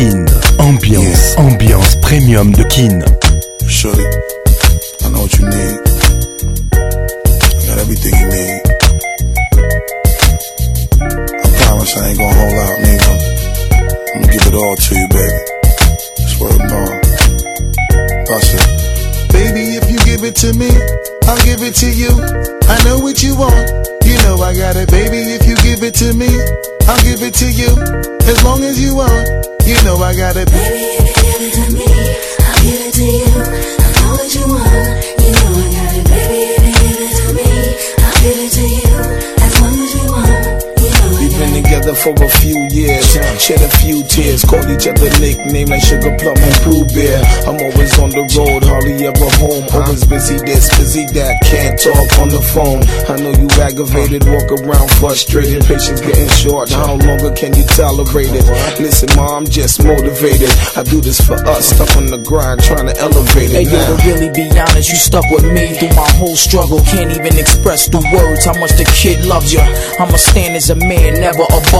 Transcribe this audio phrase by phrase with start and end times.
[0.00, 0.24] Kin.
[0.58, 1.34] Ambiance, yes.
[1.36, 3.04] ambiance premium de Kin.
[3.68, 4.00] Shorty,
[5.04, 5.76] I know what you need.
[6.72, 8.60] I got everything you need.
[11.36, 13.12] I promise I ain't gonna hold out, nigga.
[13.12, 15.40] I'm gonna give it all to you, baby.
[16.32, 16.96] Swear to God.
[18.32, 18.68] I said,
[19.36, 20.70] baby, if you give it to me,
[21.28, 22.12] I'll give it to you.
[22.72, 23.68] I know what you want.
[24.06, 25.18] You know I got it, baby.
[25.36, 26.30] If you give it to me,
[26.88, 27.68] I'll give it to you.
[28.24, 29.59] As long as you want.
[29.72, 30.50] You know I gotta be.
[30.50, 31.82] Baby, if you give it to me,
[32.40, 33.79] I'll give it to you.
[41.90, 43.04] together for a few years,
[43.40, 47.18] shed a few tears, called each other nicknames like Sugar Plum and Blue Bear.
[47.46, 49.64] I'm always on the road, hardly ever home.
[49.74, 52.82] Always busy this, busy that, can't talk on the phone.
[53.10, 56.70] I know you aggravated, walk around frustrated, patience getting short.
[56.70, 58.46] How longer can you tolerate it?
[58.78, 60.50] Listen, mom, I'm just motivated.
[60.76, 63.66] I do this for us, stuck on the grind, trying to elevate it.
[63.66, 66.80] Hey, yo, to really be honest, you stuck with me through my whole struggle.
[66.86, 69.60] Can't even express the words how much the kid loves you.
[70.00, 71.79] I'ma stand as a man, never above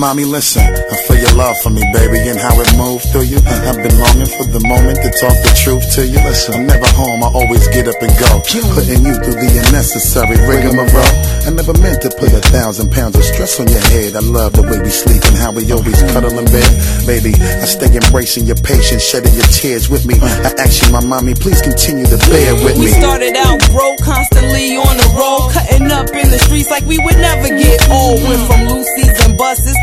[0.00, 3.36] Mommy, listen, I feel your love for me, baby, and how it moves through you.
[3.44, 6.16] I've been longing for the moment to talk the truth to you.
[6.24, 8.40] Listen, I'm never home, I always get up and go.
[8.72, 10.88] Putting you through the unnecessary rigmarole.
[11.44, 14.16] I never meant to put a thousand pounds of stress on your head.
[14.16, 16.72] I love the way we sleep and how we always cuddle in bed.
[17.04, 20.16] Baby, I stay embracing your patience, shedding your tears with me.
[20.16, 22.88] I ask you, my mommy, please continue to bear with me.
[22.88, 26.96] We started out broke, constantly on the road, cutting up in the streets like we
[27.04, 28.16] would never get old.
[28.24, 29.76] Went from Lucy's and buses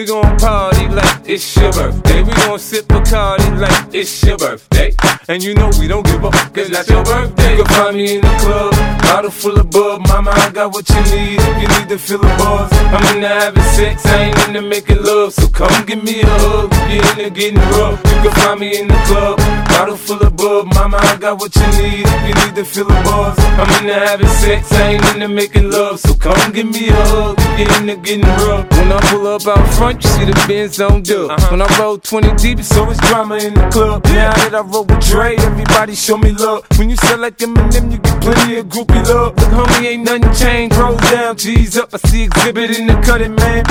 [0.00, 2.22] We gon' party like it's your birthday.
[2.22, 4.92] We gon' sip Bacardi like it's your birthday.
[5.30, 7.56] And you know we don't give up, cause that's your birthday.
[7.56, 8.72] You can find me in the club,
[9.02, 10.04] bottle full of bub.
[10.08, 12.68] Mama, I got what you need if you need to feel the buzz.
[12.90, 15.32] I'm in the having sex, I ain't into making love.
[15.32, 18.00] So come give me a hug, you into getting rough.
[18.10, 19.38] You can find me in the club,
[19.68, 20.66] bottle full of bub.
[20.74, 23.38] Mama, I got what you need if you need to feel the buzz.
[23.54, 26.00] I'm in the having sex, I ain't into making love.
[26.00, 28.68] So come give me a hug, you into getting rough.
[28.72, 31.30] When I pull up out front, you see the Benz on top.
[31.38, 31.48] Uh-huh.
[31.52, 34.02] When I roll 20 deep, so it's drama in the club.
[34.06, 36.64] Now that I roll with drugs everybody show me love.
[36.78, 39.36] When you select them and them, you get plenty of groupie love.
[39.36, 40.76] Look, homie, ain't nothing changed.
[40.76, 41.90] Roll down, G's up.
[41.92, 43.64] I see exhibit in the cutting, man.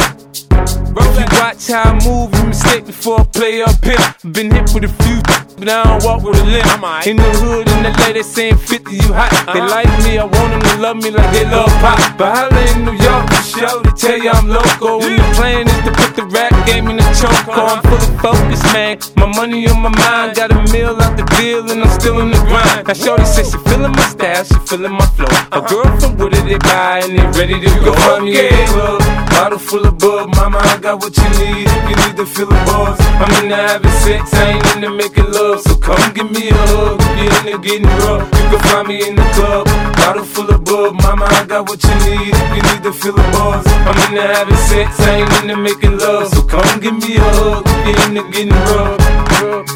[0.99, 4.03] If you watch how I move, you mistake before I play up here.
[4.31, 5.19] Been hit with a few,
[5.57, 6.67] but I walk with a limp.
[7.07, 9.31] In the hood, in the lady saying 50, you hot.
[9.53, 9.67] They uh-huh.
[9.69, 11.97] like me, I want them to love me like they love pop.
[12.17, 15.01] But live in New York, the show to tell you I'm local.
[15.03, 17.31] And the plan is to put the rap game in the choke.
[17.47, 17.79] Uh-huh.
[17.79, 18.99] I'm fully focused, man.
[19.15, 22.31] My money on my mind, got a meal out the deal, and I'm still in
[22.31, 22.87] the grind.
[22.87, 25.31] Now, Shorty says she feeling my style, she feeling my flow.
[25.51, 25.67] A uh-huh.
[25.67, 27.95] girl from Wooded, they buy, and they ready to go.
[27.95, 28.19] go.
[28.19, 31.95] Me am yeah, bottle full of bug, mama, got got what you need if you
[32.01, 32.97] need to feel the buzz.
[33.21, 35.61] I'm in the having sex, I ain't in the making love.
[35.61, 36.97] So come give me a hug.
[36.97, 39.65] If you're in the getting rough, you can find me in the club.
[40.01, 43.13] Bottle full of bub, mama, I got what you need if you need to feel
[43.13, 43.63] the buzz.
[43.85, 46.29] I'm in the having sex, I ain't in the making love.
[46.33, 47.61] So come give me a hug.
[47.65, 49.69] If you're in the getting rough.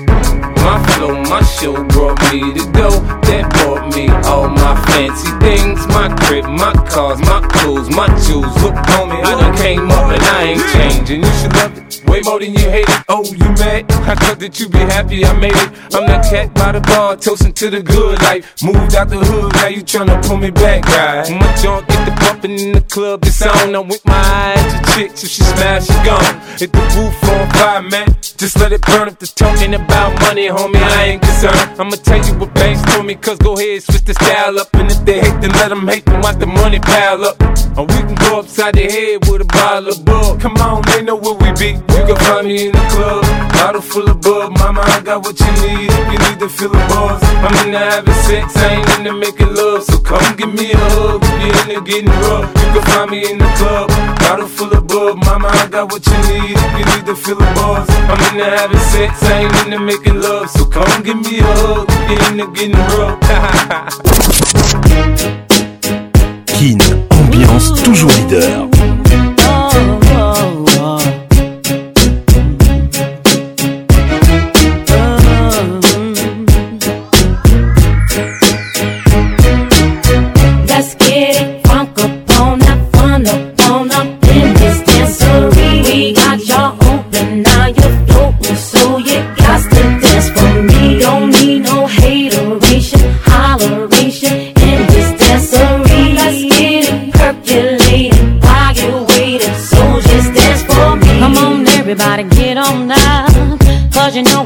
[0.65, 2.89] My flow, my show brought me to go.
[3.29, 8.47] That brought me all my fancy things, my crib, my cars, my clothes, my shoes.
[8.63, 11.53] Look on me, I done came up and I ain't changed change, and you should
[11.55, 13.03] love it way more than you hate it.
[13.09, 13.89] Oh, you mad?
[14.05, 15.69] I thought that you'd be happy I made it.
[15.95, 18.45] I'm that cat by the bar, toasting to the good life.
[18.63, 21.23] Moved out the hood, now you tryna pull me back, guy.
[21.37, 23.73] my joint get the bumping in the club, it's on.
[23.75, 26.21] I'm with my eyes to chicks, if she smash, she gone.
[26.59, 28.07] Hit the roof on fire, man.
[28.21, 30.83] Just let it burn if they're talking about money, homie.
[30.99, 31.79] I ain't concerned.
[31.81, 34.69] I'ma tell you what banks told me, cause go ahead, switch the style up.
[34.75, 37.39] And if they hate, then let them hate, then watch the money pile up.
[37.41, 40.37] And we can go upside the head with a bottle of bull.
[40.37, 41.69] Come on they know where we be.
[41.95, 43.21] You can find me in the club,
[43.53, 44.57] bottle full of bub.
[44.57, 47.21] Mama, I got what you need if you need to feel the buzz.
[47.43, 49.83] I'm in the having sex, I ain't in the making love.
[49.83, 52.47] So come give me a hug if you're in the getting rough.
[52.57, 53.87] You can find me in the club,
[54.19, 55.17] bottle full of bub.
[55.25, 57.87] Mama, I got what you need if you need to feel the buzz.
[58.11, 60.49] I'm in the having sex, I ain't in the making love.
[60.49, 63.19] So come give me a hug if you're in the getting rough.
[66.53, 66.77] Kin,
[67.09, 68.69] ambiance toujours leader.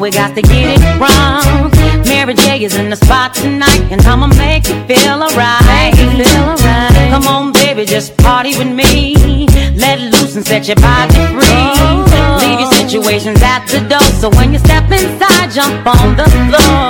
[0.08, 1.70] we got to get it wrong.
[2.08, 5.94] Mary J is in the spot tonight, and I'ma make you feel alright.
[5.98, 9.48] Feel Come on, baby, just party with me.
[9.76, 11.68] Let loose and set your body free.
[11.82, 12.40] Oh.
[12.40, 16.90] Leave your situations at the door, so when you step inside, jump on the floor.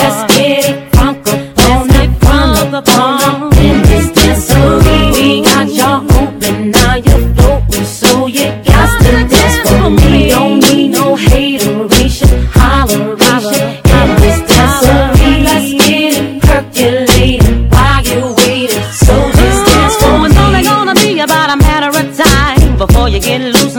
[0.00, 3.37] Let's get it funky, let's get funky, funky.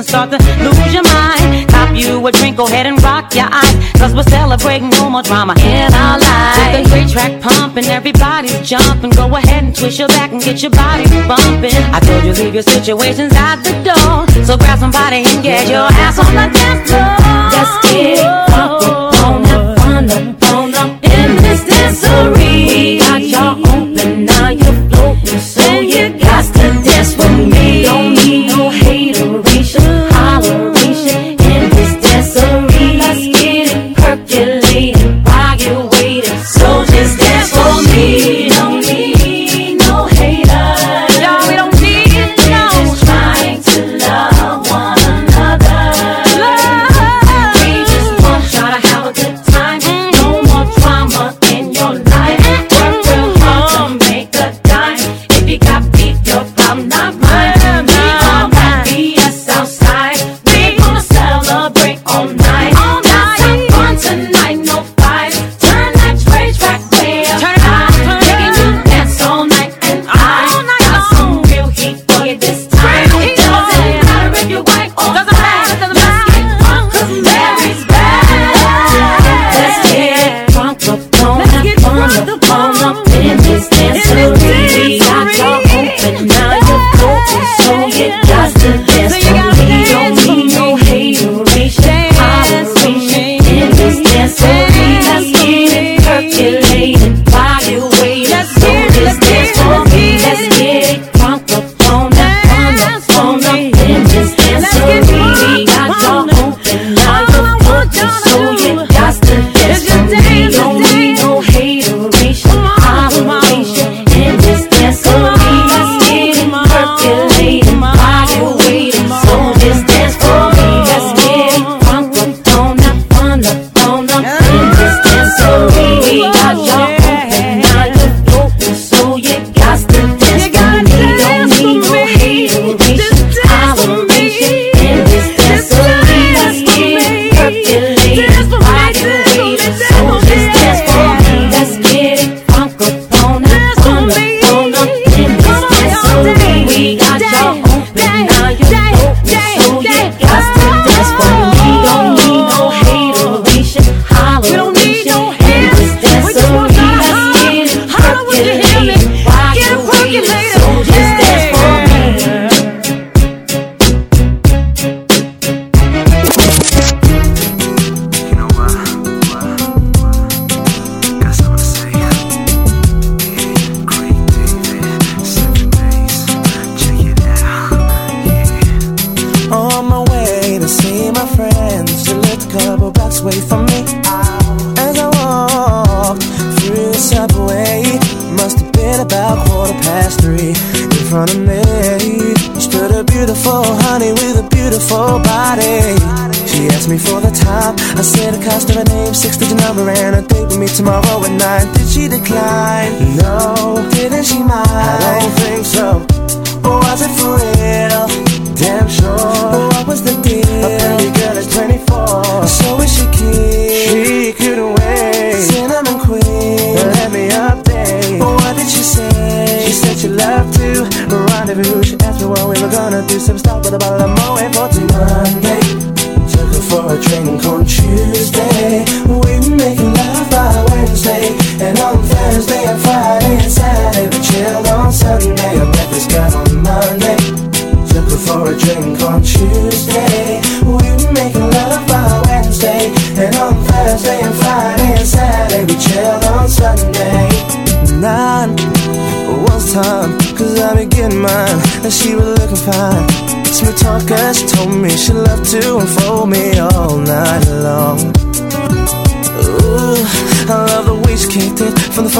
[0.09, 1.69] start to lose your mind.
[1.69, 3.75] Top you a drink, go ahead and rock your eyes.
[3.93, 6.65] Cause we're celebrating no more drama in our lives.
[6.73, 9.11] With a great track pumping, everybody's jumping.
[9.11, 11.75] Go ahead and twist your back and get your body bumping.
[11.95, 14.17] I told you leave your situations out the door.
[14.45, 17.15] So grab somebody and get your ass on the dance floor.
[17.53, 17.73] Just
[18.51, 20.38] pumping on pump, pump, pump,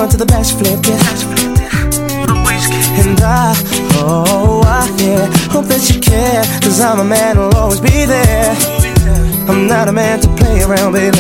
[0.08, 1.00] to the best flip it.
[3.00, 3.54] And I,
[4.00, 6.44] oh, I, yeah, hope that you care.
[6.64, 8.56] Cause I'm a man who'll always be there.
[9.52, 11.20] I'm not a man to play around, baby.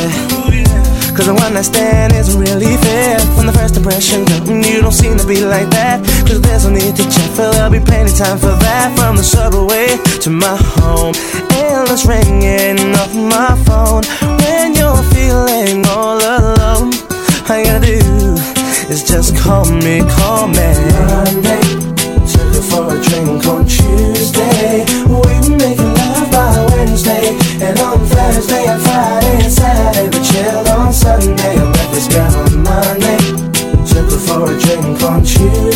[1.15, 4.93] Cause the one I stand isn't really fair From the first impression, mm, you don't
[4.93, 8.15] seem to be like that Cause there's no need to check, for there'll be plenty
[8.15, 11.12] time for that From the subway to my home
[11.59, 14.07] Endless ringing off my phone
[14.48, 16.95] When you're feeling all alone
[17.51, 18.28] I gotta do
[18.89, 20.74] is just call me, call me.
[21.13, 21.62] Monday,
[22.29, 24.84] took her for a drink on Tuesday.
[25.08, 30.91] We making love by Wednesday, and on Thursday and Friday and Saturday we chilled on
[30.91, 31.53] Sunday.
[31.55, 33.17] I met this girl on Monday,
[33.86, 35.68] took her for a drink on Tuesday.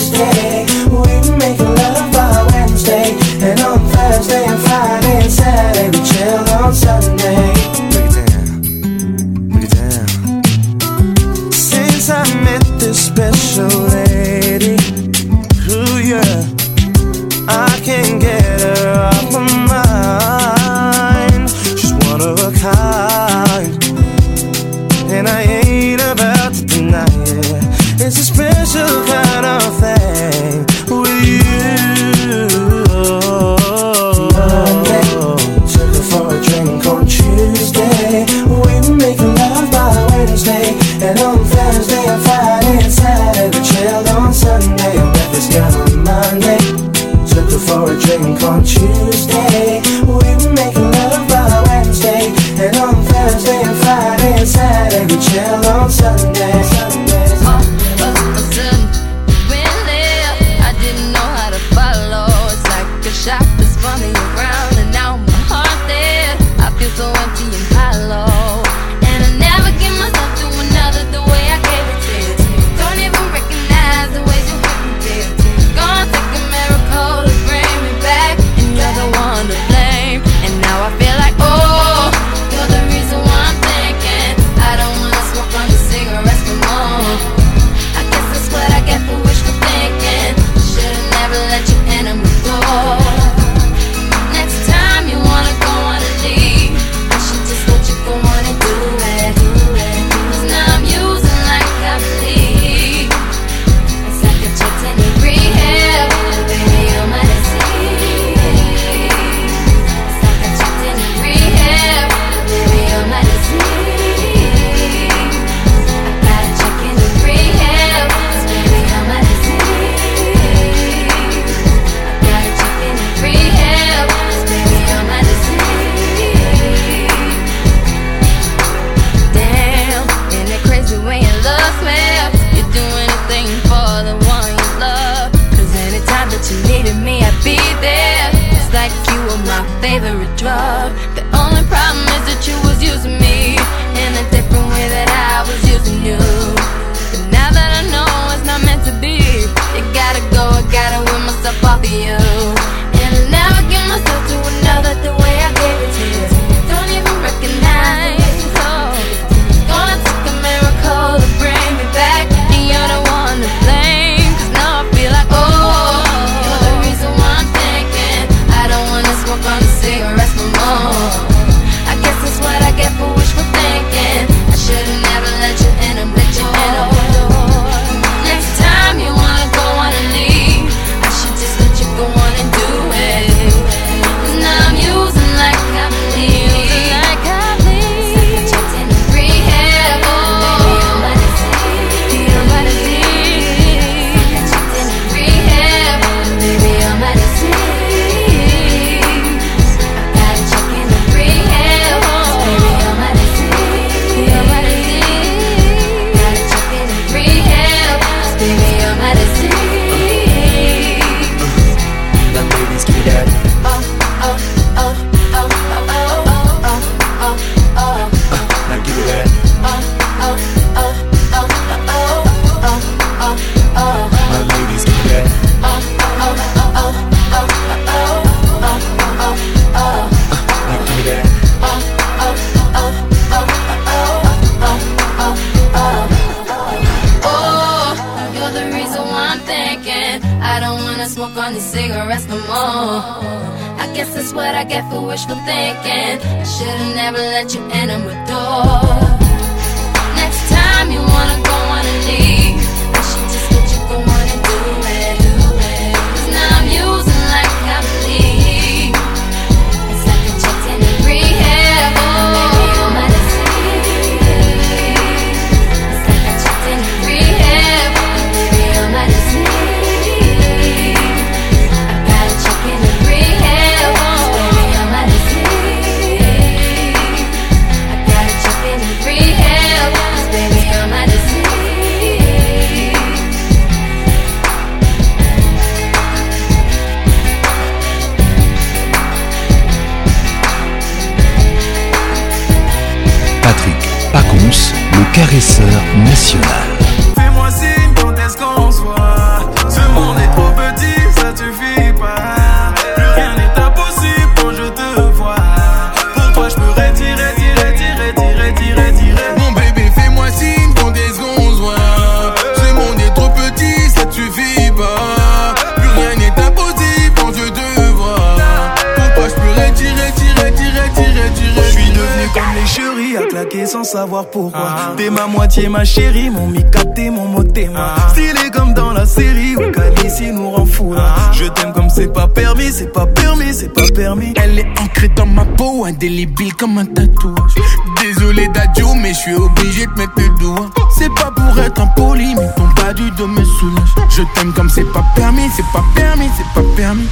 [325.55, 328.07] C'est ma chérie, mon micaté, mon moté, ma ah.
[328.09, 329.71] Stylé comme dans la série où hmm.
[329.71, 330.65] calici nous rend
[330.97, 331.29] ah.
[331.31, 334.33] Je t'aime comme c'est pas permis, c'est pas permis, c'est pas permis.
[334.37, 337.53] Elle est ancrée dans ma peau, indélébile comme un tatouage.
[338.01, 340.71] Désolé d'adieu, mais je suis obligé de mettre le doigt.
[340.97, 343.93] C'est pas pour être impoli, mais ton pas du dos me soulage.
[344.09, 347.07] Je t'aime comme c'est pas permis, c'est pas permis, c'est pas permis.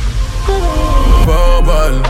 [1.27, 2.01] Par balle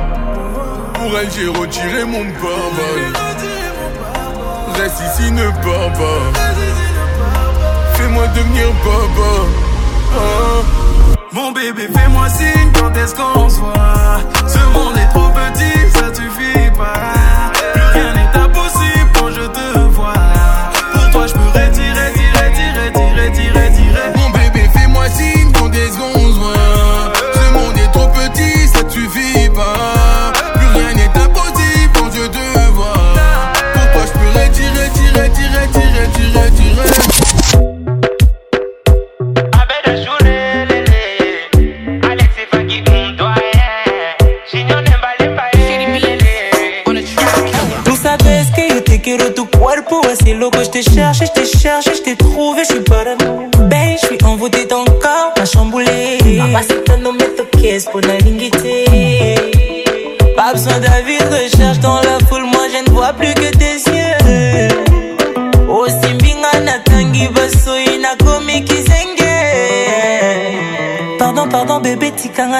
[0.94, 3.71] Pour elle, j'ai retiré mon par
[4.80, 5.90] ici, ne pas.
[7.96, 9.32] Fais-moi devenir papa.
[11.34, 14.20] Mon bébé, fais-moi signe quand est-ce qu'on se voit.
[14.48, 17.21] Ce monde est trop petit, ça suffit pas.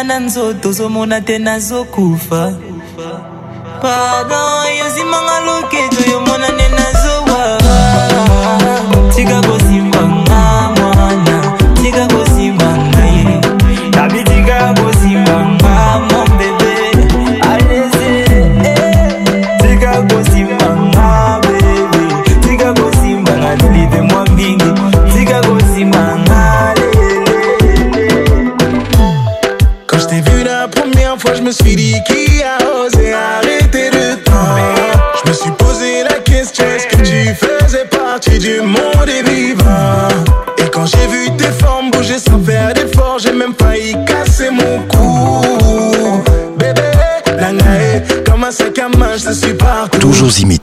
[0.02, 2.58] ata na nzoto ozomona te nazokufa
[3.82, 7.01] pardon yozimanga loketo yomonane nazo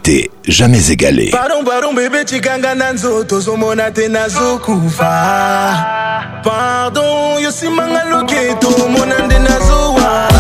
[0.09, 1.31] qualité jamais égalée.
[1.31, 4.03] Pardon, bébé, chikanga nanzo, nzoto zomona te
[6.45, 10.38] Pardon, yosimanga loketo mona monande nazowa.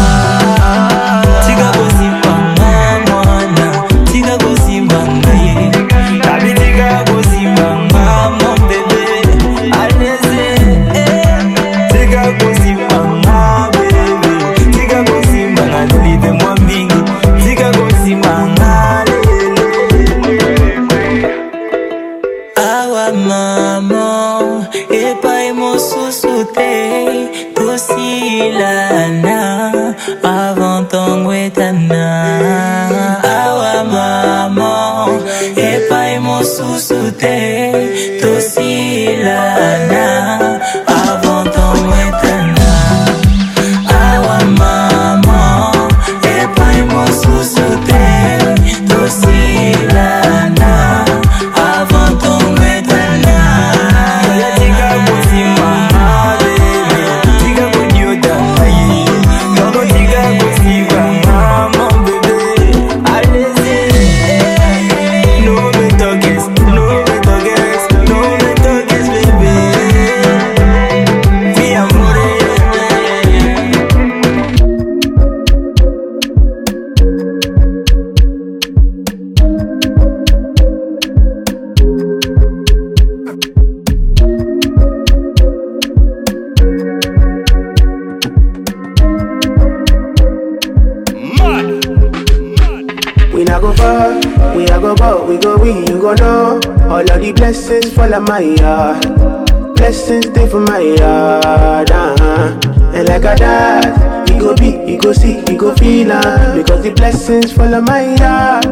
[100.64, 102.94] for my heart, Uh-huh.
[102.96, 106.82] And like I dad, he go be, he go see, he go feel uh, Because
[106.82, 108.64] the blessings follow my heart,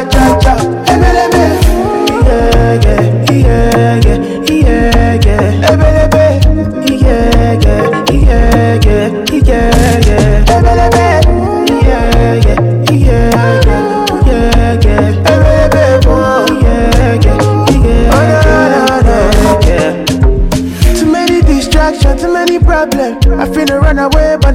[0.10, 0.93] cha cha cha.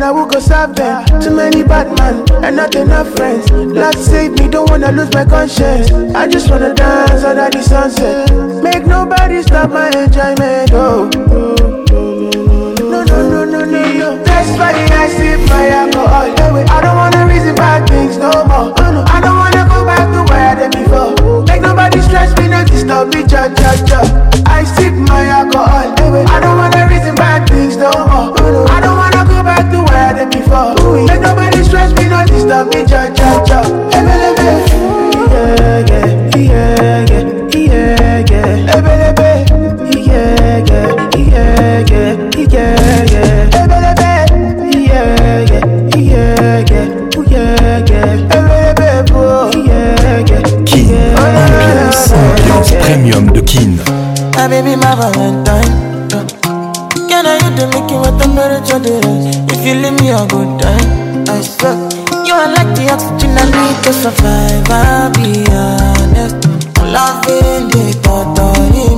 [0.01, 1.03] and I will go seven.
[1.21, 3.51] Too many bad man and not enough friends.
[3.51, 5.91] Lord save me, don't wanna lose my conscience.
[6.15, 8.31] I just wanna dance under the sunset.
[8.63, 10.71] Make nobody stop my enjoyment.
[10.73, 11.11] Oh,
[12.93, 14.23] no, no, no, no, no.
[14.23, 16.65] That's why I see fire go all the way.
[16.77, 18.71] I don't wanna reason bad things no more.
[18.79, 21.43] I don't wanna go back to where I did before.
[21.51, 24.01] Make nobody stress me, not disturb me, cha cha cha.
[24.47, 25.67] I sip my alcohol.
[25.67, 27.18] I don't wanna reason.
[30.59, 33.63] nobody stress me, no disturb me, cha cha cha.
[52.81, 53.79] premium de Kin.
[54.39, 56.09] Ah, baby, my Valentine.
[57.09, 57.91] Can I make
[59.43, 61.33] you If you leave me, I go die.
[61.35, 61.93] I suck.
[62.25, 64.71] You are like the oxygen I need to survive.
[64.71, 66.37] I'll be honest.
[66.97, 68.98] Loving the thought of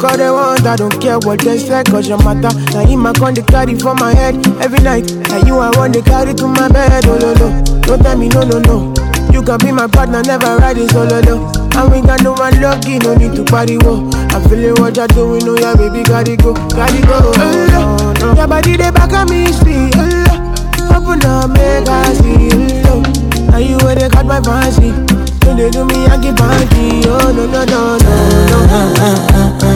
[0.00, 2.54] Fuck the ones I don't care what they say, cause your matter.
[2.70, 5.10] Now in my con they carry for my head every night.
[5.34, 7.50] And you I want they carry to my bed, oh no no.
[7.82, 8.94] Don't tell me no no no.
[9.34, 11.50] You can be my partner, never ride it solo no.
[11.74, 14.06] And we got no one lucky, no need to party wo.
[14.30, 17.18] I'm feeling what you're doing, oh yeah, baby, gotta go, gotta go.
[17.34, 18.34] Oh, no.
[18.38, 19.90] Your body they back on me, see.
[19.98, 22.54] Oh, open up, make I see.
[22.86, 23.02] Oh,
[23.50, 24.94] now you where they cut my fancy.
[25.42, 27.02] When they do me, I get funky.
[27.10, 29.67] Oh no no no no no.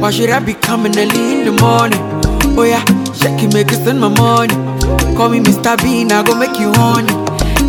[0.00, 2.00] Why should I be coming early in the morning?
[2.56, 4.54] Oh yeah, shaking it, make it spend my money.
[5.18, 5.76] Call me Mr.
[5.82, 7.12] Bean, I go make you honey.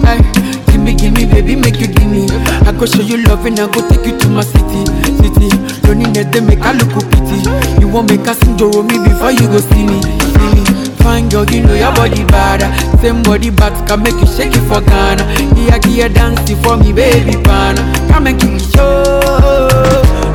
[0.06, 0.49] Hey
[0.94, 2.26] gimme, gimme, baby, make you gimme.
[2.66, 4.86] I go show you love and I go take you to my city,
[5.20, 5.50] city.
[5.84, 7.42] Don't need they make I look pretty.
[7.80, 10.64] You won't make a sing Joro me before you go see me, see me.
[11.02, 12.62] Fine girl, you know your body bad.
[13.00, 15.24] Same body bad can make you shake it for Ghana.
[15.56, 17.76] Here, here, dancing for me, baby, pan.
[18.10, 19.20] Come and give me show.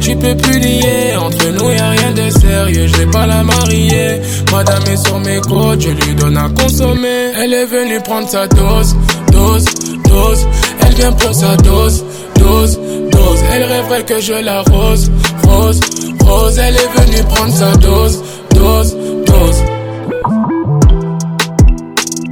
[0.00, 1.16] tu peux plus lier.
[1.16, 4.20] Entre nous y a rien de sérieux, je vais pas la marier.
[4.50, 7.32] Madame est sur mes côtes, je lui donne à consommer.
[7.36, 8.96] Elle est venue prendre sa dose,
[9.30, 9.64] dose,
[10.08, 10.46] dose.
[10.82, 12.04] Elle vient pour sa dose,
[12.36, 12.78] dose,
[13.12, 13.38] dose.
[13.52, 15.10] Elle rêverait que je la rose,
[15.46, 15.80] rose,
[16.26, 16.58] rose.
[16.58, 18.22] Elle est venue prendre sa dose,
[18.54, 19.62] dose, dose.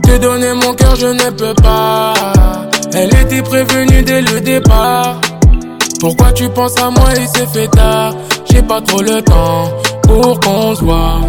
[0.03, 2.13] Te donner mon cœur, je ne peux pas.
[2.95, 5.21] Elle était prévenue dès le départ.
[6.03, 8.13] Pourquoi tu penses à moi il c'est fait tard
[8.51, 9.69] J'ai pas trop le temps
[10.03, 11.21] pour qu'on se voit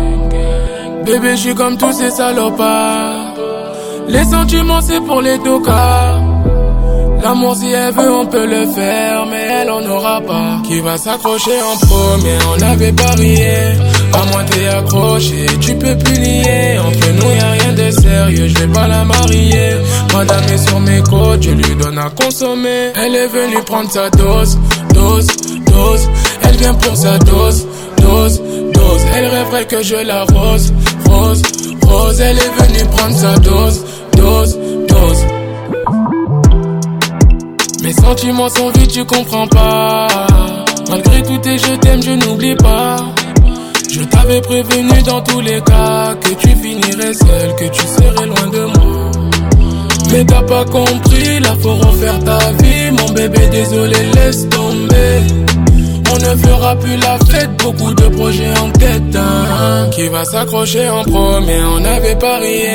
[1.06, 3.36] Bébé je suis comme tous ces salopards
[4.08, 6.20] Les sentiments c'est pour les cas.
[7.22, 10.98] L'amour si elle veut on peut le faire Mais elle en aura pas Qui va
[10.98, 13.50] s'accrocher en premier On avait parié
[14.14, 16.78] à moi t'es accroché, tu peux plus lier.
[16.80, 19.72] Entre nous y a rien de sérieux, je vais pas la marier.
[20.14, 22.92] Madame est sur mes côtes, je lui donne à consommer.
[22.96, 24.58] Elle est venue prendre sa dose,
[24.94, 25.28] dose,
[25.66, 26.08] dose.
[26.44, 27.66] Elle vient pour sa dose,
[27.98, 28.40] dose,
[28.74, 29.02] dose.
[29.16, 30.72] Elle rêverait que je la rose,
[31.10, 31.42] rose,
[31.88, 32.20] rose.
[32.22, 33.84] Elle est venue prendre sa dose,
[34.16, 35.24] dose, dose.
[37.82, 40.08] Mes sentiments sont vides, tu comprends pas.
[40.90, 42.98] Malgré tout et je t'aime, je n'oublie pas.
[43.96, 48.48] Je t'avais prévenu dans tous les cas que tu finirais seul, que tu serais loin
[48.52, 49.12] de moi.
[50.12, 55.22] Mais t'as pas compris, là faut refaire ta vie, mon bébé, désolé, laisse tomber.
[56.14, 59.16] On ne fera plus la fête, beaucoup de projets en tête.
[59.16, 59.90] Hein.
[59.92, 62.68] Qui va s'accrocher en premier On avait parié.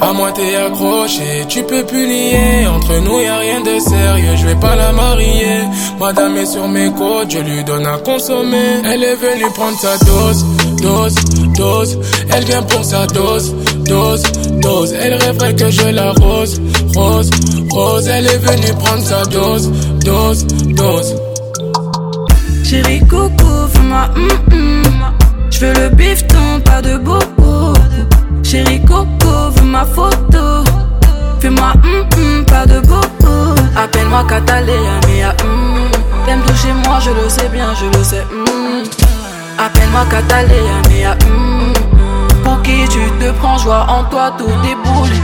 [0.00, 2.68] À moi t'es accroché, tu peux plus lier.
[2.68, 5.62] Entre nous y a rien de sérieux, je vais pas la marier.
[5.98, 8.76] Madame est sur mes côtes, je lui donne à consommer.
[8.84, 10.44] Elle est venue prendre sa dose,
[10.80, 11.14] dose,
[11.56, 11.98] dose.
[12.32, 13.54] Elle vient pour sa dose,
[13.86, 14.22] dose,
[14.62, 14.92] dose.
[14.92, 16.60] Elle rêverait que je la rose,
[16.94, 17.30] rose,
[17.72, 18.06] rose.
[18.06, 19.68] Elle est venue prendre sa dose,
[20.04, 21.14] dose, dose.
[22.68, 25.12] Chérie, coco, fais-moi hum hum
[25.50, 27.72] Je veux le bifton, pas de bobo.
[28.42, 30.64] Chérie, coco, veux ma photo.
[31.40, 33.00] Fais-moi hum pas de beau
[33.74, 35.78] Appelle-moi Catalina, hein, mia hum.
[35.78, 36.26] Mm.
[36.26, 38.26] T'aimes toucher moi, je le sais bien, je le sais
[39.58, 40.08] Appelle-moi mm.
[40.10, 41.72] Catalina, hein, mia hum.
[41.72, 42.42] Mm.
[42.44, 45.16] Pour qui tu te prends, joie en toi, tout déboule.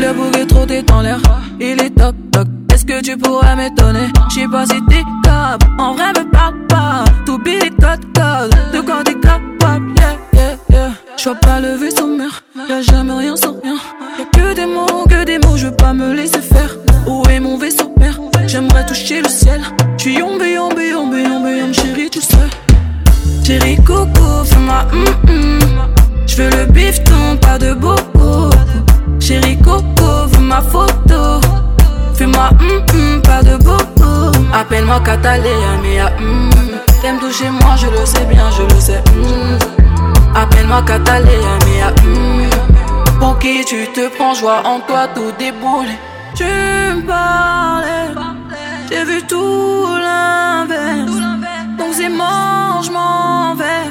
[0.00, 1.18] Le bouquet trop détend l'air,
[1.60, 2.46] il est toc toc.
[2.72, 4.08] Est-ce que tu pourrais m'étonner?
[4.30, 7.04] J'sais pas si t'es cap, en vrai me parle pas.
[7.26, 8.06] T'oublies les codes
[8.72, 10.90] de quoi t'es capable, yeah, yeah, yeah.
[11.18, 13.76] J'vois pas le vaisseau mère, y'a jamais rien sans rien.
[14.18, 16.76] Y'a que des mots, que des mots, je pas me laisser faire.
[17.06, 18.18] Où est mon vaisseau père?
[18.46, 19.60] J'aimerais toucher le ciel.
[19.98, 22.36] J'suis yombe, yombe, yombe, yombe, yombe, chérie, tu sais.
[23.44, 25.60] Chérie, coucou, fais-moi hum mm, mm.
[26.26, 28.49] J'veux le bifton, pas de beaucoup
[29.30, 31.40] Chérie Coco, fais ma photo
[32.14, 36.50] Fais-moi hum, hum pas de bobo Appelle-moi Cataléa, mais à hum, hum
[37.00, 39.56] T'aimes toucher moi, je le sais bien, je le sais hum,
[40.34, 41.92] Appelle-moi Cataléa, mais à
[43.20, 45.96] Pour qui tu te prends, joie en toi tout déboulé
[46.34, 48.08] Tu me parlais,
[48.90, 51.20] j'ai vu tout l'inverse
[51.78, 53.90] Donc c'est mort, je vais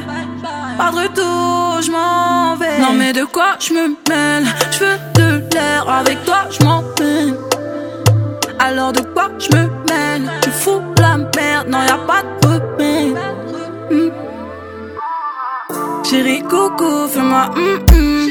[0.78, 4.99] Pas de retour, je m'en vais Non mais de quoi je me mêle Je veux
[5.88, 6.84] avec toi, je m'en
[8.60, 12.38] Alors de quoi je me mêle Tu fous la merde, non, y'a a pas de
[12.48, 13.15] problème
[13.89, 16.04] Chéri hmm.
[16.04, 18.30] Chérie, coucou, fais-moi J'veux hmm, hmm.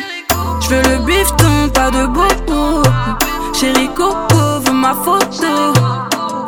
[0.62, 2.82] Je veux le bifton, pas de bobo.
[3.58, 5.72] Chérie, coco, veux ma photo.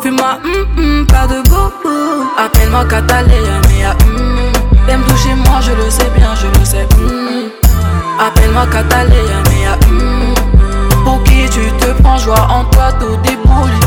[0.02, 0.38] Fais-moi
[0.76, 2.24] hum pas de bobo.
[2.38, 4.52] Appelle-moi Catalina, mais à hum.
[4.86, 6.86] T'aimes toucher moi, je le sais bien, je le sais.
[8.20, 10.09] Appelle-moi Catalina, mais à hum
[11.10, 13.86] pour qui tu te prends, joie en toi tout débrouillé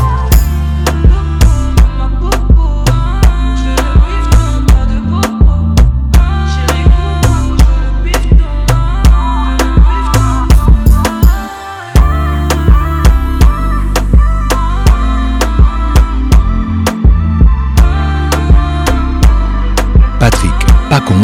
[20.20, 20.52] Patrick
[20.88, 21.14] Pacons,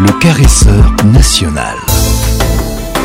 [0.00, 1.76] le caresseur national.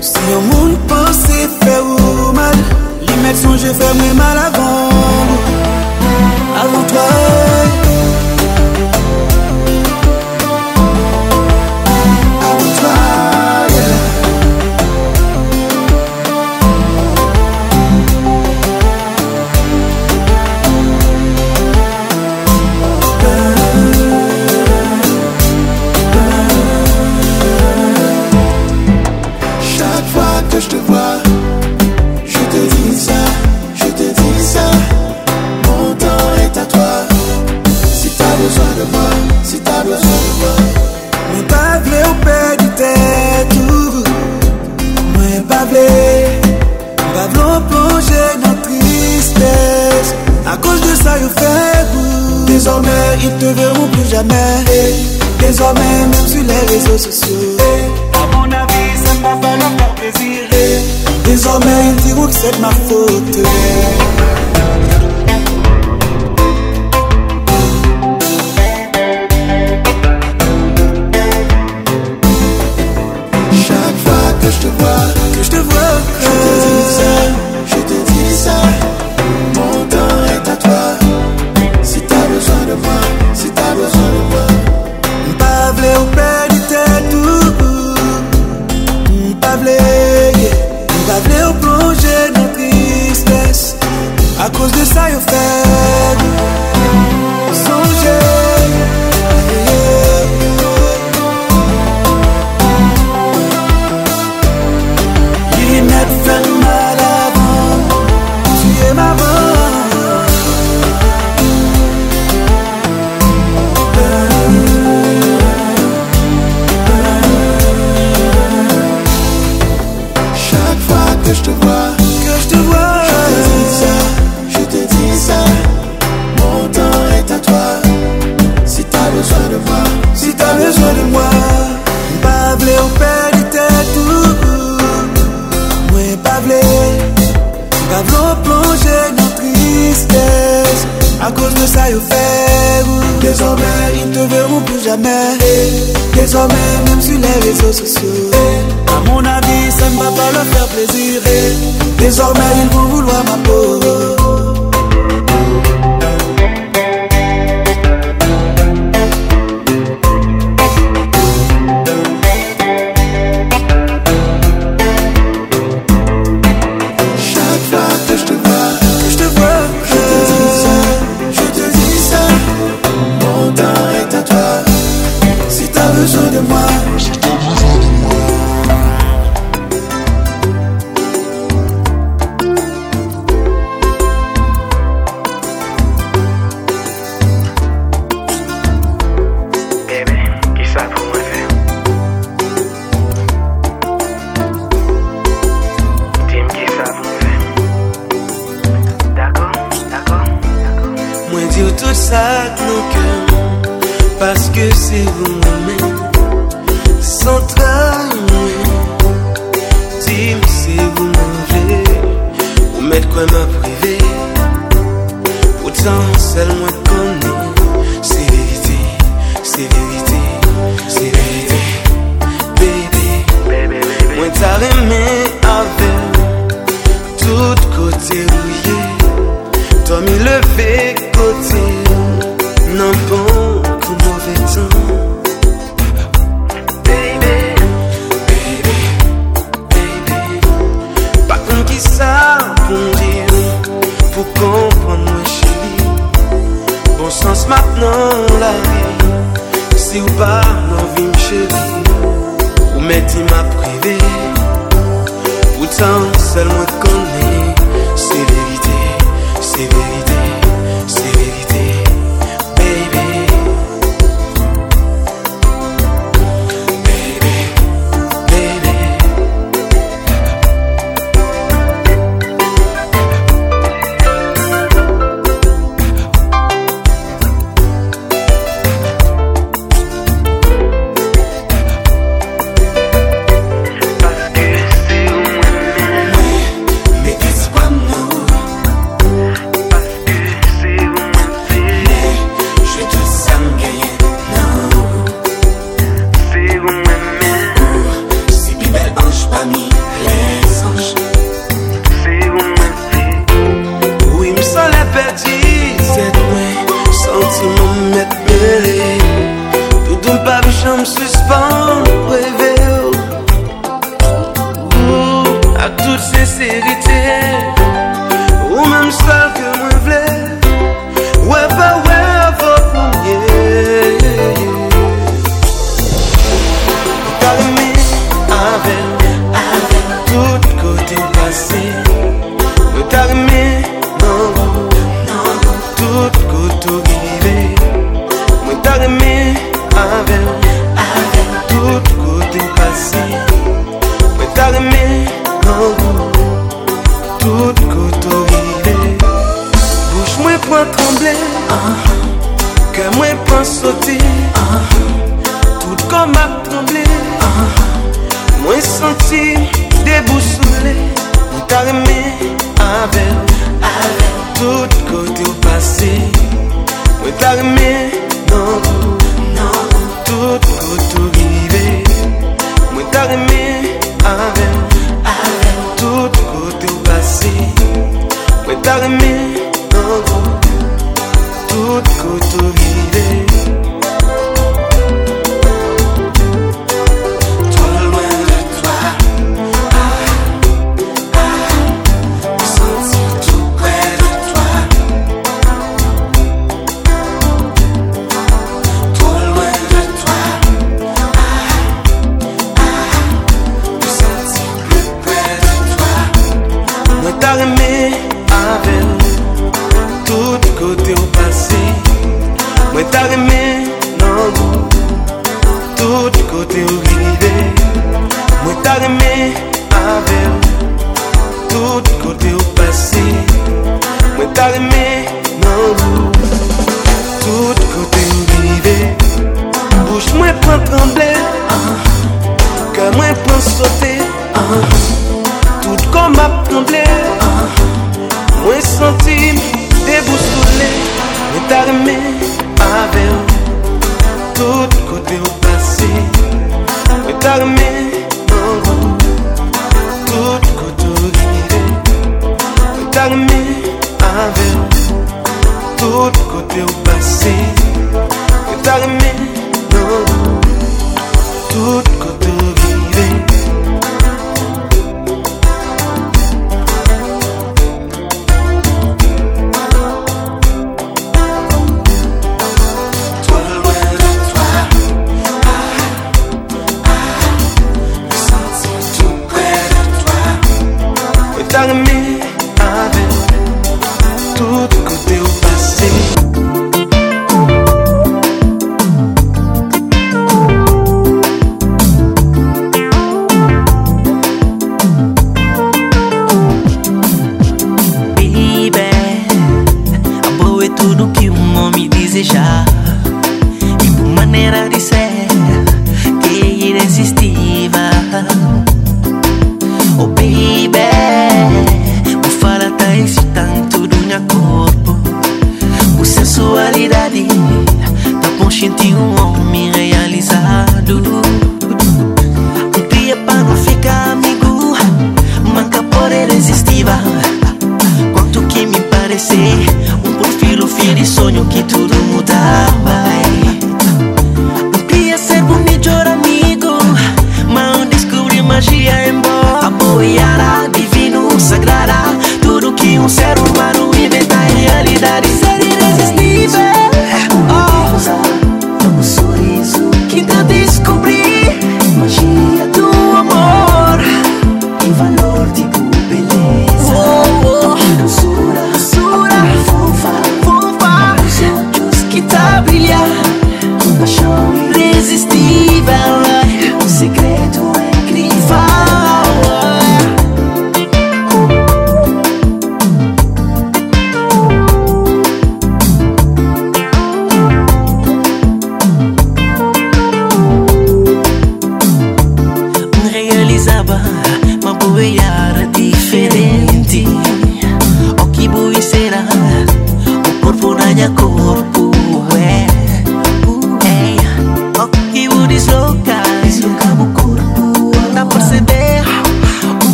[0.00, 2.56] Si au monde pensait faire ou mal.
[3.06, 4.67] Les mecs sont j'ai fait mes avant.
[54.18, 54.94] jamais
[55.38, 57.56] Désormais même sur les réseaux sociaux
[58.12, 60.42] À mon avis ça ne va pas leur faire plaisir
[61.24, 63.48] Désormais ils diront que c'est de ma faute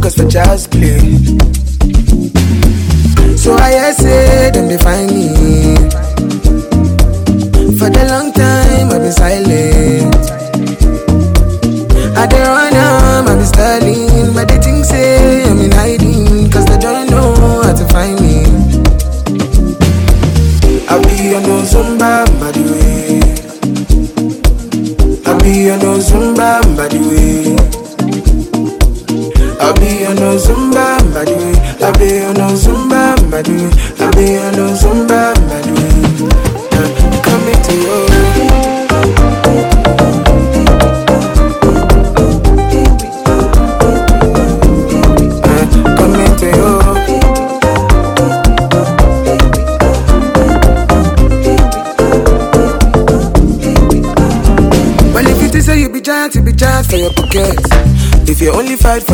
[0.00, 0.99] Cause the jazz play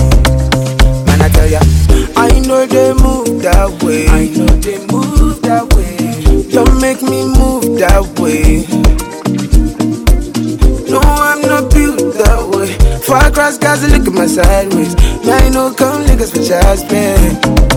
[1.07, 1.61] Man, I tell ya,
[2.17, 4.07] I know they move that way.
[4.09, 6.51] I know they move that way.
[6.51, 8.67] Don't make me move that way.
[10.91, 12.75] No, I'm not built that way.
[13.07, 14.97] Far across guys, look at my sideways.
[15.25, 17.70] Now you know, come niggas for child's pain.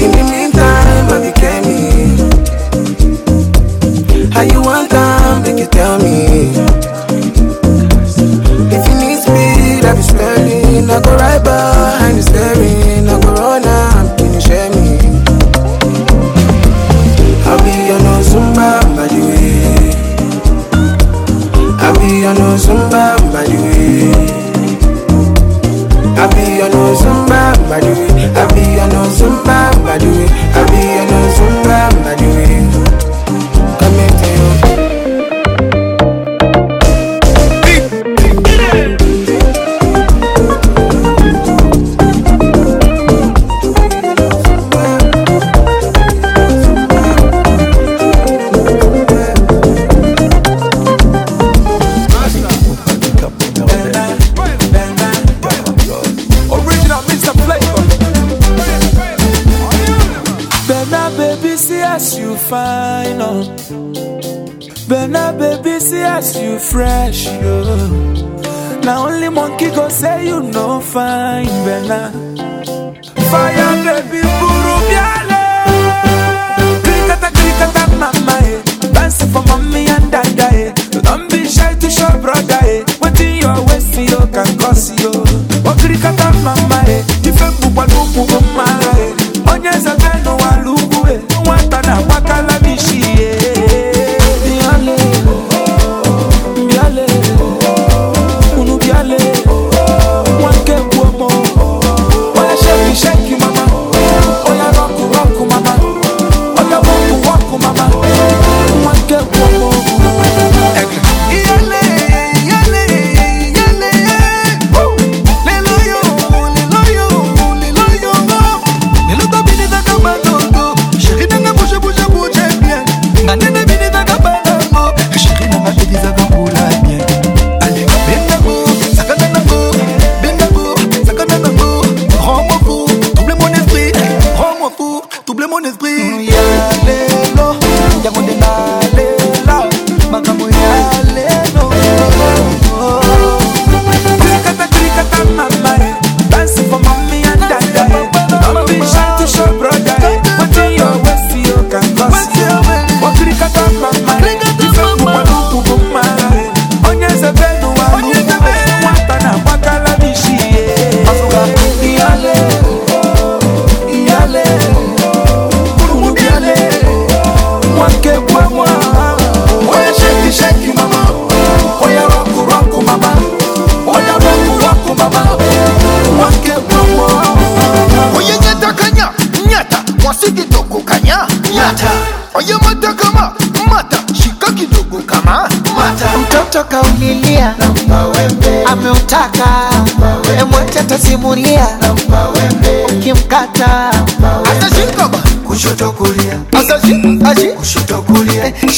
[0.00, 2.14] In the meantime, I became me.
[4.30, 6.52] How you want time, make you tell me.
[8.76, 11.37] If you need speed, I be spelling, I go right.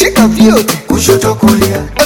[0.00, 1.99] shake a view kushoto kulia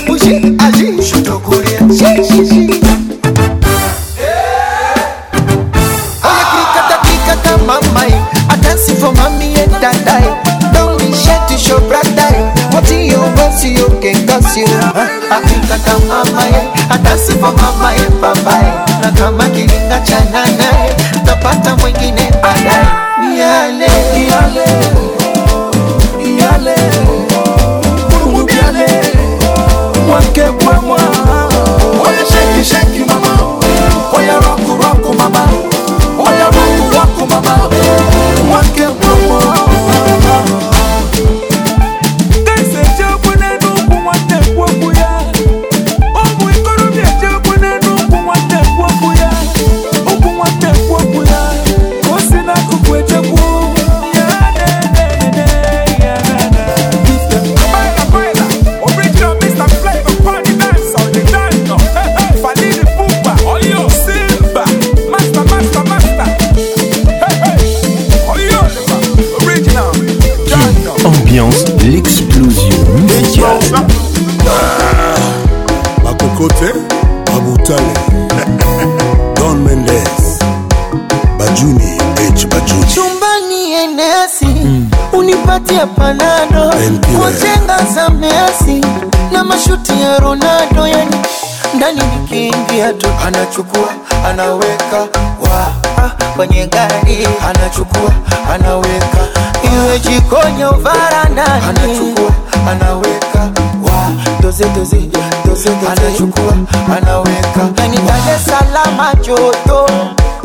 [92.87, 93.89] yetu anachukua
[94.30, 95.01] anaweka
[95.43, 95.66] wa
[96.05, 98.12] ah, kwenye gari anachukua
[98.55, 99.28] anaweka
[99.74, 102.30] iwe jikoni au varandani anachukua
[102.70, 103.41] anaweka
[103.85, 104.11] wa
[104.43, 106.55] doze doze doze doze anachukua
[106.97, 109.87] anaweka ni Dar salama Salaam joto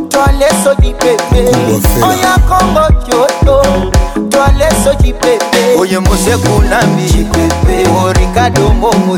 [0.10, 1.40] twale sodi pepe
[2.06, 3.64] oya Kongo joto
[4.48, 9.18] leso chipepe oye moseku lambi chipepe o ricardo momo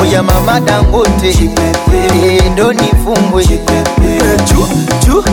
[0.00, 4.68] oye mama dangote chipepe ndoni fumbwe chipepe eh, chu
[5.06, 5.31] chu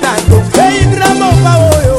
[0.02, 1.96] tanto eyi ramopa oyo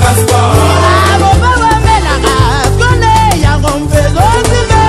[0.10, 2.34] akoba bamelaka
[2.80, 4.80] kole yango mpezozika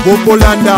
[0.05, 0.75] bokolanda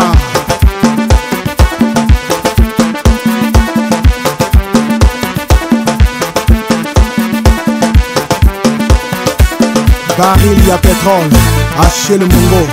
[10.18, 11.38] baril ya petrole
[11.80, 12.68] achel mongo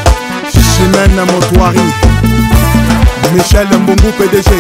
[0.52, 1.92] chimene motoari
[3.34, 4.52] michel mbungu pdg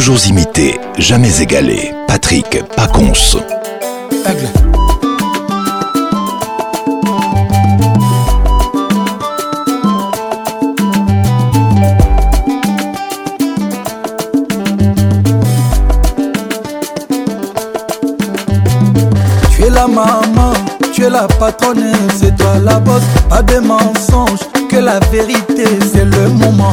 [0.00, 1.92] toujours imité, jamais égalé.
[2.06, 3.36] Patrick Paconce
[19.50, 20.52] Tu es la maman,
[20.92, 21.82] tu es la patronne,
[22.16, 23.02] c'est toi la bosse.
[23.28, 24.38] Pas de mensonges,
[24.70, 26.72] que la vérité, c'est le moment.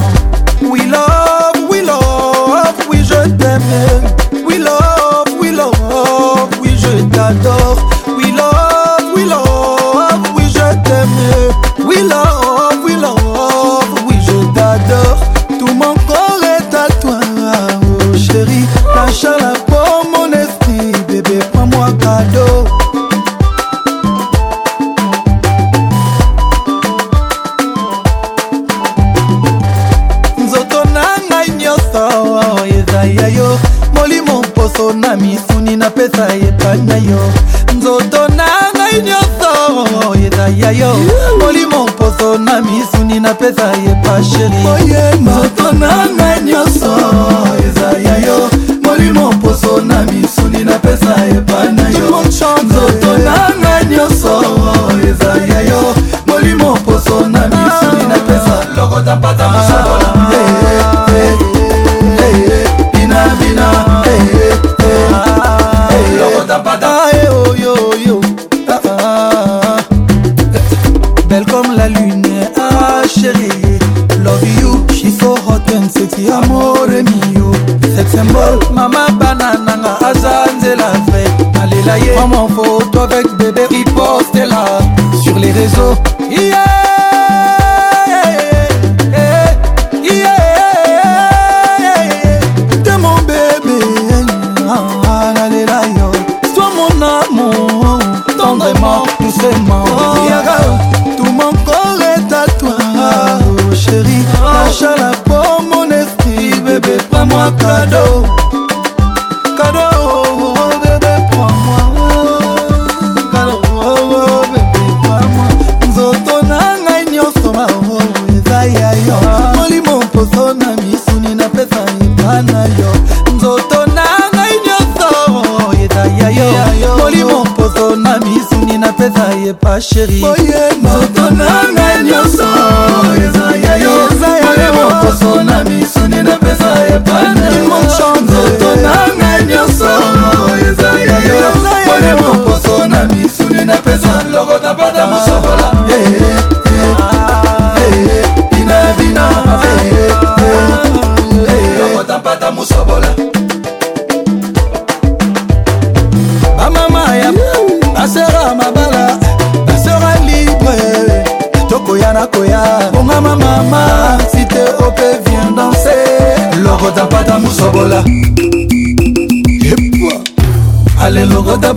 [129.86, 130.22] chérie.
[130.22, 130.45] Boy,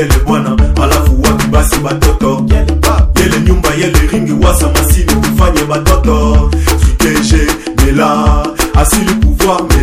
[0.00, 2.46] yele bwana alafu wapi basi batoto
[3.22, 6.50] yele nyumba yele ringi wasa masini kufanye batoto
[6.96, 7.52] trikege
[7.86, 8.46] mela
[8.80, 9.79] asili pouvoir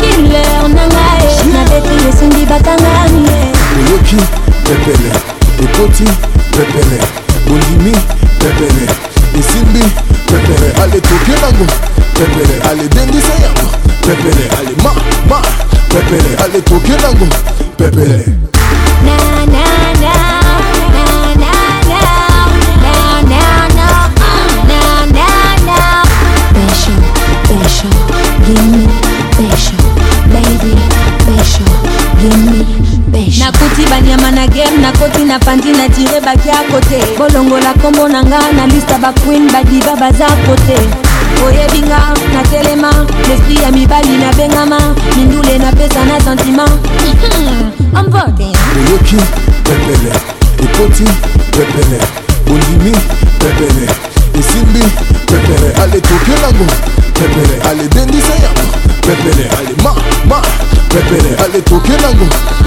[0.00, 3.40] killer na ngai nabeti esimbi bakangani
[3.80, 4.16] oyoki
[4.64, 5.10] pepele
[5.62, 6.04] ekoti
[6.52, 7.00] pepele
[7.46, 7.92] bondimi
[8.40, 8.86] pepele
[9.38, 9.84] esimbi
[10.26, 11.66] pepele aletoke nango
[12.18, 13.68] pepele aledendisa yango
[14.02, 14.90] pepele alema
[15.30, 15.40] ma
[15.88, 17.26] pepele aletoke nango
[17.78, 18.43] pepele
[37.26, 40.78] kolongola kombo na nga na lista baquin badiva baza kote
[41.46, 42.90] oyebi nga natelema
[43.28, 44.76] lesprit ya mibali nabengama
[45.16, 46.64] mindule napesa na sentima
[47.98, 49.16] ambode oyoki
[49.64, 50.12] pepele
[50.64, 51.04] ekoti
[51.56, 51.98] pepele
[52.46, 52.92] bondimi
[53.38, 53.86] pepele
[54.38, 54.84] esimbi
[55.26, 56.66] pepele aletoke nango
[57.14, 58.68] pepele aledendisa yango
[59.00, 59.94] pepele alema
[60.28, 60.42] ma
[60.88, 62.26] pepele aletoke nango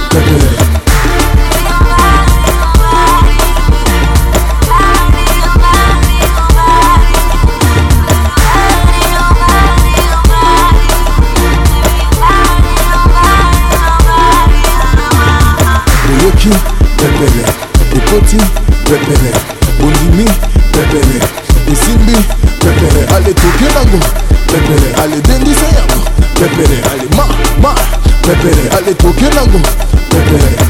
[0.10, 0.57] pepele
[28.88, 30.67] they took you long.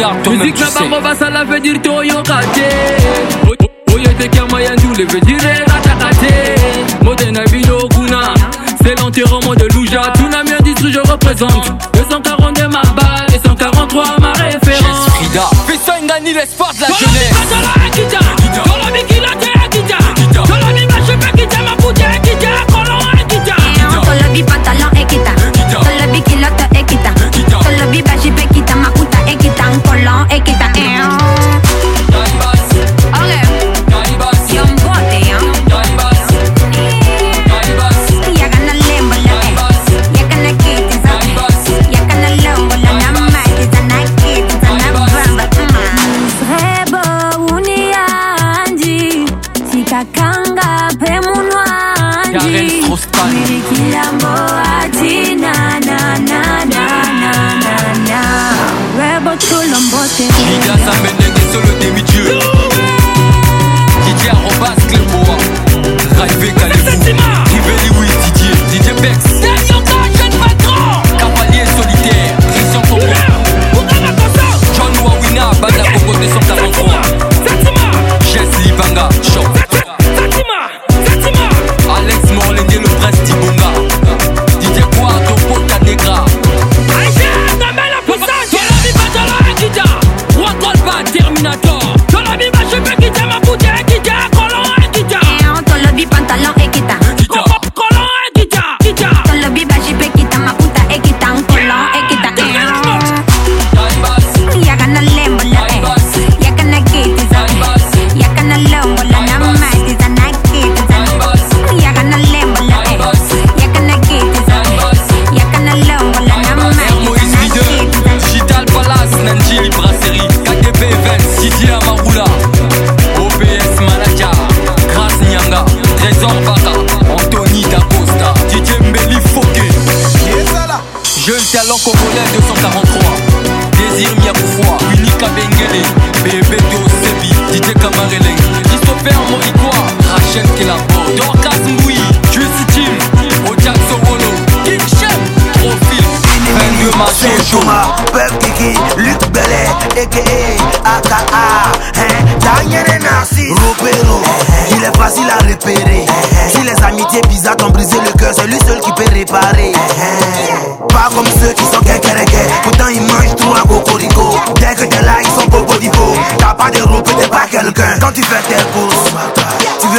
[0.00, 0.52] milliards, toi-même tu sais.
[0.66, 2.99] Musique na bango basala veut dire toyoka te.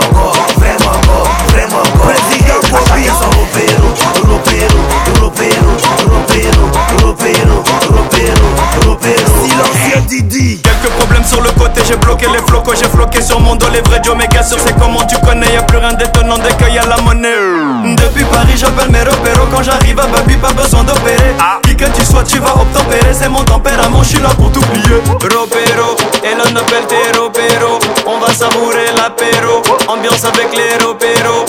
[0.57, 2.51] vraiment vraiment vraiment Président
[10.09, 10.59] Didi
[11.05, 14.01] problème sur le côté, j'ai bloqué les flocos, j'ai floqué sur mon dos les vrais
[14.03, 17.95] Joe c'est comment tu connais, Y'a plus rien d'étonnant dès qu'il y a la monnaie.
[17.97, 21.33] Depuis Paris, j'appelle mes repères quand j'arrive à baby pas besoin d'opérer.
[21.39, 21.59] Ah.
[21.63, 24.61] Qui que tu sois, tu vas obtempérer, c'est mon tempérament, je suis là pour tout
[24.61, 25.01] t'oublier.
[25.09, 25.89] Ropero,
[26.23, 31.45] Elon appelle tes ropero, on va savourer l'apéro, ambiance avec les ropero.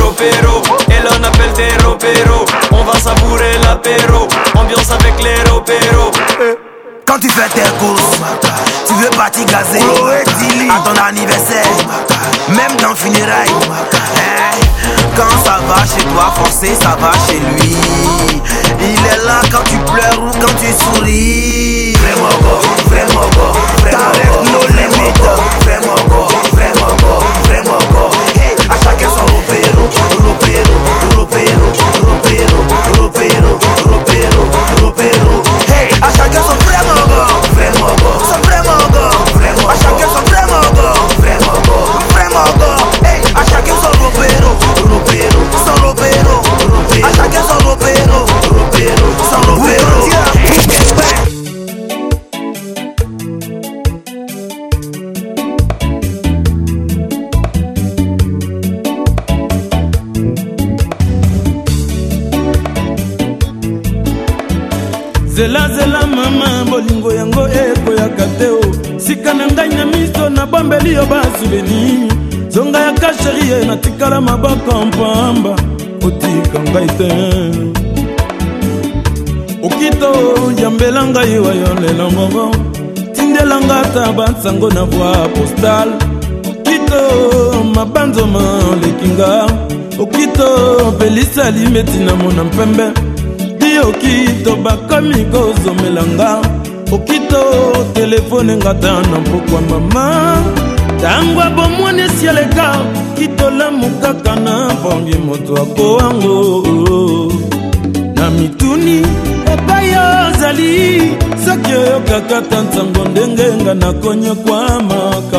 [0.00, 6.10] Ropero, Elon appelle tes ropero, on va savourer l'apéro, ambiance avec les ropero
[7.20, 8.18] tu fais tes courses,
[8.88, 11.62] tu veux pas t'y gazer à ton anniversaire,
[12.48, 13.48] même dans le funérail.
[13.52, 14.90] Hein.
[15.16, 17.76] Quand ça va chez toi, forcé, ça va chez lui.
[18.80, 21.92] Il est là quand tu pleures ou quand tu souris.
[22.00, 24.12] Vraiment beau, vraiment beau, vraiment
[25.60, 26.23] vraiment
[70.54, 72.08] bombeli yo basuveni
[72.48, 75.50] zonga ya kasherie natikala maboko mpamba
[76.06, 77.10] otika ngai te
[79.66, 80.10] okito
[80.62, 82.44] yambela ngai wayo lelo moko
[83.14, 85.94] tindelanga ata bansango na voi postale
[86.50, 87.00] okito
[87.74, 89.28] mabanzoma olekinga
[90.02, 90.46] okito
[90.98, 92.86] pelisa limeti na mona mpembe
[93.60, 96.28] di okito bakomi kozomelanga
[96.92, 97.44] okito
[97.94, 100.36] telefone ngata na mpokwa mama
[100.96, 102.68] ntango abomwani esi eleka
[103.18, 106.36] kitolamu kaka na bongi moto akowango
[108.16, 109.02] na mituni
[109.52, 115.38] epai ozali soki oyokaka ta ntango ndenge nga nakonyekwamaka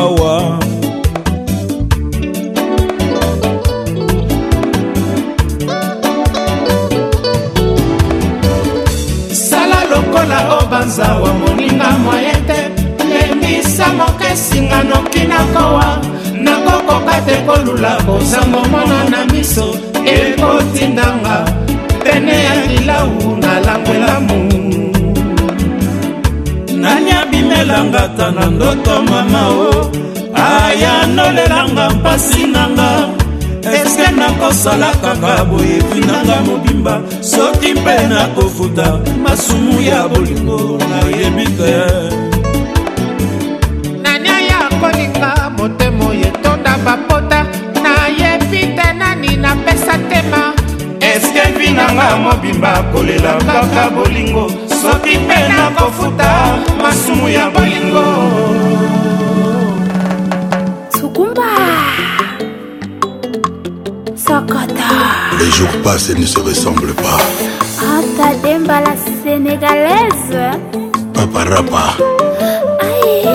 [10.86, 12.60] mazawa moninga mwaye te
[13.06, 15.88] ndemisa moko esinga noki nakowa
[16.44, 19.66] nakokoka te kolula kozango mona na miso
[20.18, 21.36] ekotindanga
[22.04, 24.36] pene ya lilau nalangwelamu
[26.82, 29.90] naniabimelanga ta na ndoto mama o
[30.34, 33.15] ayanolelanga mpasi nanga
[33.74, 41.72] eske nakosala kaka boyebi nanga mobimba soki mpe nakofuta masumu ya bolingo nayebi te
[44.02, 47.40] nani aya kolinga motemo yetonda bapota
[47.82, 50.42] nayebi te nani napesa tema
[51.12, 54.44] eske vi nanga mobimba kolela kaka bolingo
[54.80, 56.30] soki mpe nakofuta
[56.82, 58.06] masumu ya bolingo
[64.36, 65.38] Sakata.
[65.40, 67.20] Les jours passent et ne se ressemblent pas.
[67.94, 68.94] Anta Demba la
[69.24, 70.38] sénégalaise.
[71.14, 71.84] Papa Rapa.
[72.86, 73.30] Aïe.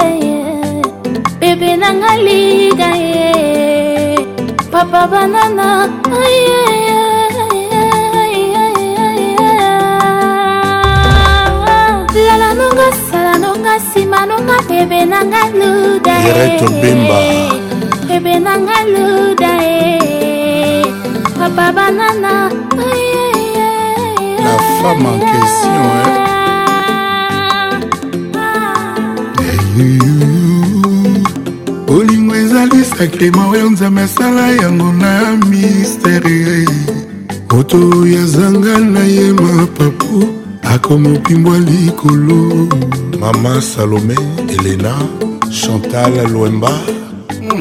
[1.40, 4.16] bebe nanga liga ye
[4.73, 5.89] papa banana
[6.20, 6.84] aye
[13.65, 16.15] nanga nsima nonga pebe na nga luda
[18.09, 20.85] pebe na nga luda eh.
[21.39, 22.35] papa banana
[22.77, 25.97] eh, eh, la femme en question
[28.36, 29.81] ah.
[31.97, 35.15] olingo ezali sakrema oyo nzambe asala yango na
[35.51, 36.36] mistere
[37.51, 40.16] moto oyo azanga na ye mapapu
[40.74, 42.39] akomopimbwa likolo
[43.24, 44.14] Maman Salomé,
[44.51, 44.94] Elena,
[45.51, 46.70] Chantal Lwemba
[47.42, 47.56] ntango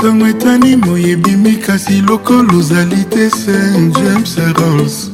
[0.00, 0.12] hmm.
[0.12, 0.26] mm.
[0.26, 5.10] etani moyebimi kasi lokolo ozali te saint james rolls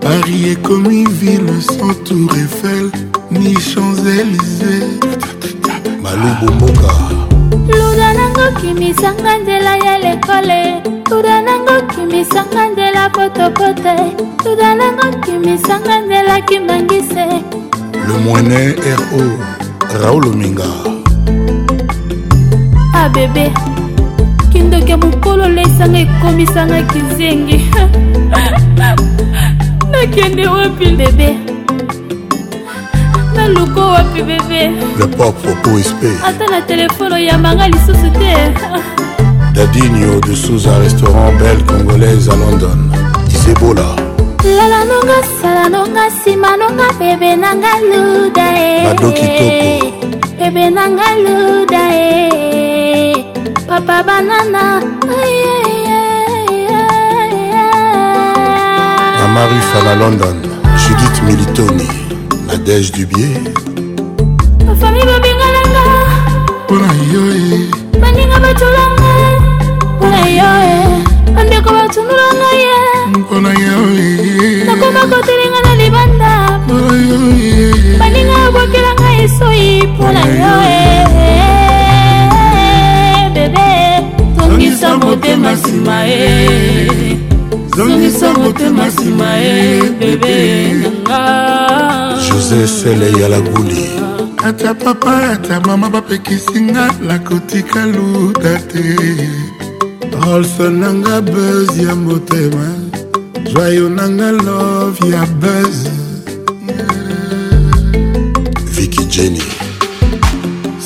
[0.00, 2.90] paris ekomi ville sans tour eiffel
[3.30, 4.74] ni champs-élysé
[6.02, 6.92] malubu mboka
[7.68, 13.96] luda nango kimisanga nzela ya lekole luda nango kimisanga nzela potopote
[14.44, 17.28] luda nango kimisanga nzela kimangise
[18.08, 18.74] le moinet
[19.10, 19.24] ro
[20.00, 20.68] raoul ominga
[23.00, 27.58] abebe ah, kindoki ya mokolo lesanga ekomisangaki zengi
[29.92, 31.28] nakende wapi bebe
[33.34, 34.62] naluka wapi bebe
[35.00, 38.34] le propre pour espe ata na telefone oyambanga lisusu te
[39.54, 42.78] dadigno de souza restaurant belle congolaise à london
[43.28, 43.97] disebola
[44.56, 49.90] lela nonga sala nonga nsima nonga bebe nanga luda e
[50.38, 52.08] bebe nanga luda e
[53.70, 54.62] papa banana
[59.24, 60.36] amarifa na london
[60.80, 61.88] judith militoni
[62.48, 63.42] nadege dubier
[64.66, 65.84] bafami babingananga
[66.64, 67.60] mpona yoe
[68.02, 69.10] baninga batolanga
[69.96, 70.78] mpona yoe
[71.34, 72.97] bandeko batunulanga ye
[73.28, 74.64] mpona yo eh.
[74.66, 76.30] nakoma kotelenga na libanda
[78.00, 81.08] baninga obwakelanga esoi mpona yo eh.
[83.34, 83.68] bebe
[84.36, 86.18] tongisa motema nsima e
[87.76, 89.50] zongisa motema nsima e
[90.00, 90.34] bebe
[90.82, 91.20] nanga
[92.28, 93.88] josé sele ya laguli
[94.44, 98.84] ata papa ata mama bapekisinga nakotika luda te
[100.32, 102.87] olsonanga bes ya motema
[103.44, 105.76] joyo nanga love ya baz
[108.64, 109.42] viki jenny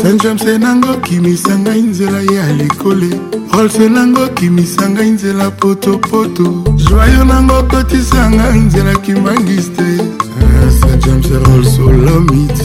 [0.03, 3.11] sanjamse nango kimisa ngai nzela ya lekole
[3.53, 6.45] rolse nango kimisa ngai nzela potopoto
[6.91, 12.63] joyo nango kotisa ngai nzela kimbangiste eh, sanjamse rolse olomite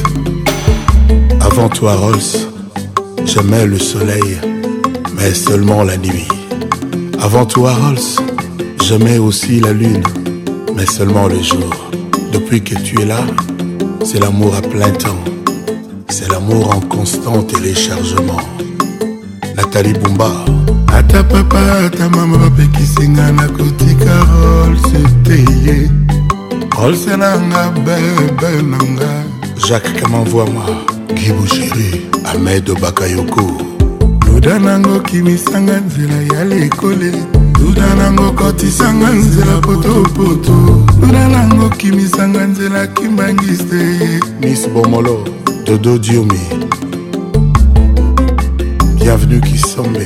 [1.40, 2.48] avant toi rolse
[3.26, 4.38] j'aimais le soleil
[5.16, 6.28] mais seulement la nuit
[7.22, 8.18] avant toi rolse
[8.84, 10.02] J'aimais aussi la lune,
[10.76, 11.70] mais seulement le jour.
[12.32, 13.20] Depuis que tu es là,
[14.06, 15.22] c'est l'amour à plein temps.
[16.10, 18.40] C'est l'amour en constant téléchargement.
[19.58, 20.32] Nathalie Bumba.
[21.10, 25.88] ta papa ta mama bapekisi nga nakotika rolse te
[26.76, 30.66] rolse na nga bebe comment vois moi, kamanvoama
[31.16, 33.46] gibusheri Ahmed bakayoko
[34.22, 37.12] qui nango Kimi nzela ya lekole
[37.60, 45.18] duda nango kotisanga nzela potopoto duda nango kimisanga nzela kimbangiste mis bomolo
[45.66, 46.40] dodo diomi
[49.00, 50.04] bienvenue kisombe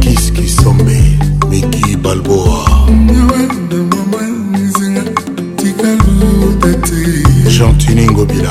[0.00, 0.98] kis kisombe
[1.50, 2.70] miki balboa
[7.48, 8.48] jean tuningo bila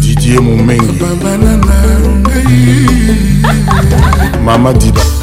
[0.00, 0.98] didier momengi
[4.42, 5.17] mama dida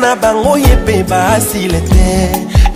[0.00, 2.06] na bango ye mpe baasile te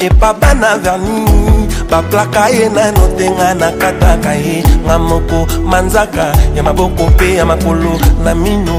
[0.07, 5.39] epapa na verni baplaka ye nano te nga nakataka ye nga moko
[5.71, 6.27] manzaka
[6.57, 7.93] ya maboko mpe ya makolo
[8.25, 8.77] na mino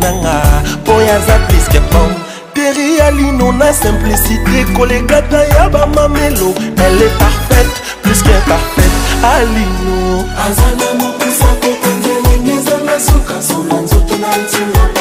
[0.00, 0.34] nanga
[0.82, 2.10] mpo yaza piske pom
[2.54, 6.48] teri ya lino na simplicité kolekata ya bamamelo
[6.86, 8.98] ele parfaite pluske parfaite
[9.32, 9.98] alino
[10.46, 14.91] aza na mopesa kokondelengeza na suka sola nzoto na ntina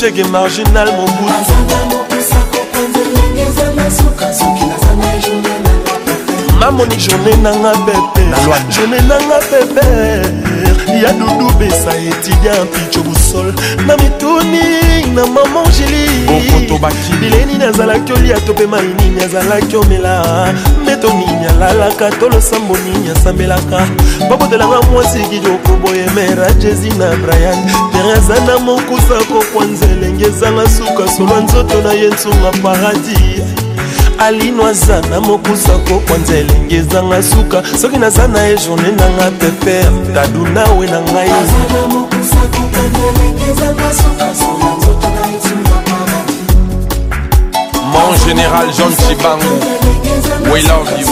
[0.00, 1.56] shege marginal mobutu
[6.60, 10.24] mamoni journe nanga beper journe nanga beper
[11.02, 13.52] ya dudu besa etudiant picho busu sol
[13.86, 15.62] na mituni na mama
[16.86, 23.08] angelibileni nazalaki olia to mpe mai nini azalaki omela mbeto nini alalaka to losambo nini
[23.10, 23.88] asambelaka
[24.30, 27.58] babotelanga mwasi kitoko boyemera jesi na brian
[27.92, 33.46] ter aza na mokusa kokwa nzelenge ezanga suka solwa nzoto na ye nsunga paradis
[34.18, 39.92] alino aza na mokusa kokwanza elenge ezanga suka soki naza na ye journe nanga peper
[40.14, 41.30] tadunawe na ngai
[47.92, 49.44] Mon général John Chibangu
[50.52, 51.08] We love you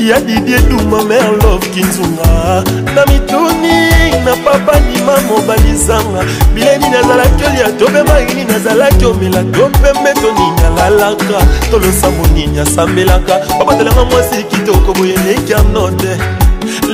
[0.00, 2.62] ya didie duma mer love kinzunga
[2.94, 3.90] na mituni
[4.24, 11.40] na papa ndima mobalizanga bileni nazalaki olia tobe maini nazalaki omela to pembe toninya lalaka
[11.70, 16.08] tolosa moninya asambelaka babatelanga mwasi kitoko boye lekia note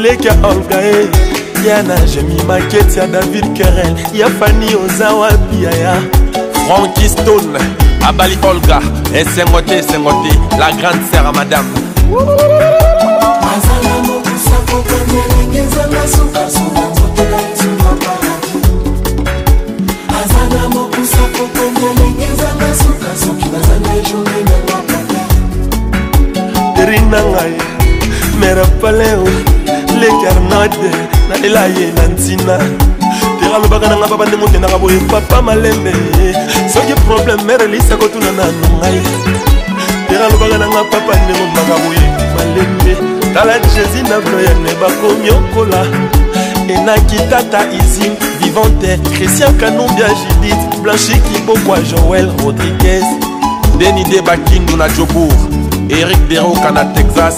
[0.00, 1.08] lekia olgae eh.
[1.68, 6.02] ya na jemi makete ya david kerel ya fani oza wapi yaya
[6.66, 7.58] franki stone
[8.08, 8.80] abali olga
[9.14, 11.68] esengo te esengo te la grande sere a madame
[14.78, 18.52] okangelengezanga sukasuka nzotela nzuma paradi
[20.20, 25.20] aza na mokusa kokangelengezanga suka soki nazanga journe na mapata
[26.82, 27.58] erinanga ye
[28.40, 29.28] mera paleo
[30.00, 30.90] lekarnade
[31.28, 32.56] nalela ye na ntina
[33.38, 35.92] tera alobaka na nga papa nde motendaka boye papa malembe
[36.74, 39.00] soki probleme mere elisa kotuna na nongai
[40.08, 42.06] tera alobaka na nga papa nde momaka boye
[42.36, 45.82] malembe tala jésus na bloyane bakomi okola
[46.68, 53.02] enaki tata izi vivante christian kanumbia judith blanchi kibokwa joel rodriguez
[53.78, 55.32] deni de bakindu na jobour
[55.90, 57.34] eric deroka na texas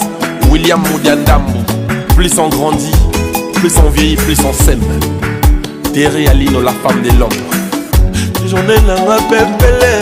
[0.51, 1.59] william modiandambu
[2.15, 2.95] plus on grandit
[3.55, 4.83] plus on vieillit plus on sème
[5.93, 7.41] terre alino la femme de l'homme
[8.47, 9.93] journée nanga pepele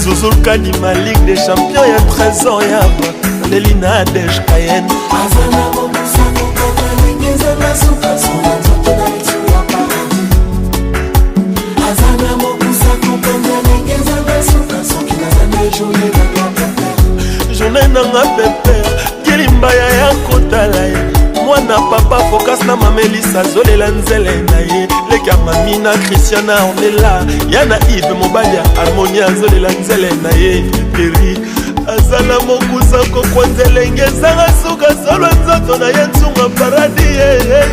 [0.00, 2.80] zuzulukani maligue des champions ya trésor ya
[3.52, 4.86] asepeleli na dej kayen
[17.58, 18.82] journée nanga pepe
[19.24, 20.96] kilimbaya ya kotala ye
[21.46, 27.26] mwana papa fokas na mamelisa azolela nzele na ye leki ya mami na christiana ornela
[27.50, 30.62] ya na ive mobali ya harmonie azolela nzele na ye
[30.92, 37.64] peri azala mokusa kokwanza elenge ezanga suka solo nzoto na ye ntunga paradi yeyeye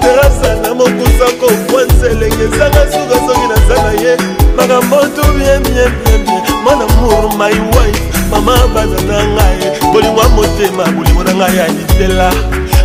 [0.00, 4.16] terasana mokusa kokwanza elenge ezanga suka soki naza na ye
[4.56, 11.34] makambo tu byemyemyemye mwana mur my wife mama baza na ngai bolingwa motema bolingo na
[11.34, 12.32] ngai ya litela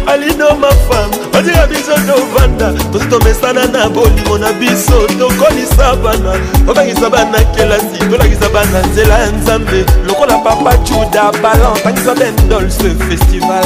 [0.07, 6.33] alido mafam otika biso tovanda tosi tomesana na bolimo na biso tokolisa bana
[6.67, 12.89] tobangisa bana kelasi tolakisa bana nzela ya nzambe lokola papa juda balan tangisa bendol ce
[13.09, 13.65] festival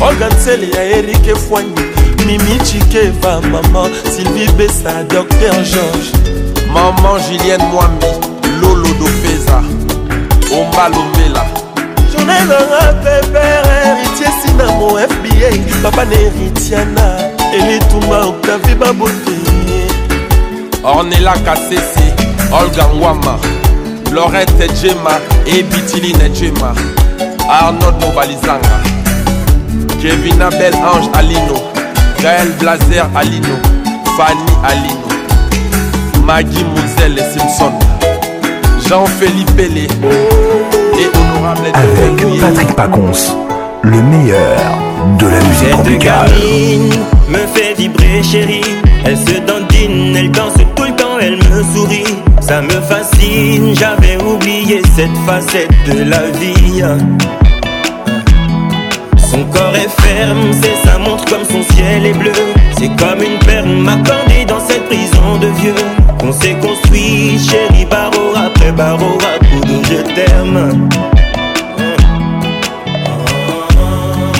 [0.00, 1.74] organsele ya erike fwanyi
[2.26, 6.36] mimi chikeva maman sylvie besa docteur george
[6.72, 8.06] maman julienne mwambi
[8.62, 9.62] lolo dofeza
[10.60, 11.46] omba lombela
[12.12, 17.18] jonelanga pepere héritier sinamo fba papa na héritiana
[17.54, 19.36] elitumba octavi babote
[20.84, 22.14] ornela kasese
[22.62, 23.38] olga ngwama
[24.12, 26.76] lorette jema ebitiline jema
[27.50, 28.97] arnold mobalizanga
[29.98, 31.54] vu Belle Ange Alino,
[32.22, 33.56] Gaël Blazer Alino,
[34.16, 35.08] Fanny Alino,
[36.24, 37.72] Maggie Moselle et Simpson,
[38.88, 39.84] Jean-Philippe Pellé
[40.98, 43.34] et Honorable Avec Patrick Pacons,
[43.82, 44.70] le meilleur
[45.18, 46.30] de la musique tropicale.
[47.28, 48.60] me fait vibrer chérie,
[49.04, 52.04] elle se dandine, elle danse tout le temps, elle me sourit.
[52.40, 56.82] Ça me fascine, j'avais oublié cette facette de la vie.
[59.38, 62.32] Son corps est ferme, c'est sa montre comme son ciel est bleu.
[62.76, 65.76] C'est comme une perle m'accordée dans cette prison de vieux.
[66.24, 70.88] On s'est construit, chérie, barreau après barreau, à coup je t'aime.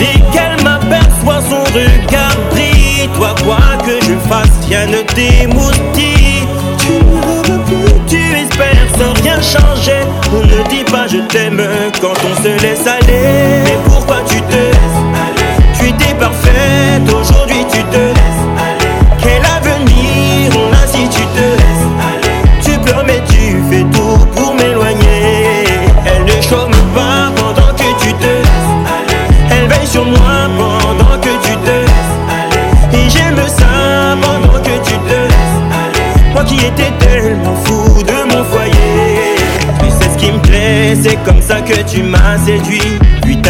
[0.01, 6.43] Dès qu'elle m'aperçoit son regard brille, toi quoi que je fasse, rien ne t'émoustille.
[6.77, 10.03] Tu ne veux plus, tu espères sans rien changer.
[10.35, 11.63] On ne dit pas je t'aime
[12.01, 13.79] quand on se laisse aller
[14.27, 18.97] tu te laisses Tu étais parfaite, aujourd'hui tu te laisses aller.
[19.21, 22.41] Quel avenir on a si tu te laisses aller.
[22.63, 25.65] Tu pleures mais tu fais tout pour m'éloigner.
[26.07, 29.27] Elle ne chôme pas pendant que tu te laisses aller.
[29.51, 32.99] Elle veille sur moi pendant que tu te laisses aller.
[33.07, 36.31] Et j'aime ça pendant que tu te laisses aller.
[36.33, 39.35] Moi qui étais tellement fou de mon foyer.
[39.81, 42.98] Tu sais ce qui me plaît, c'est comme ça que tu m'as séduit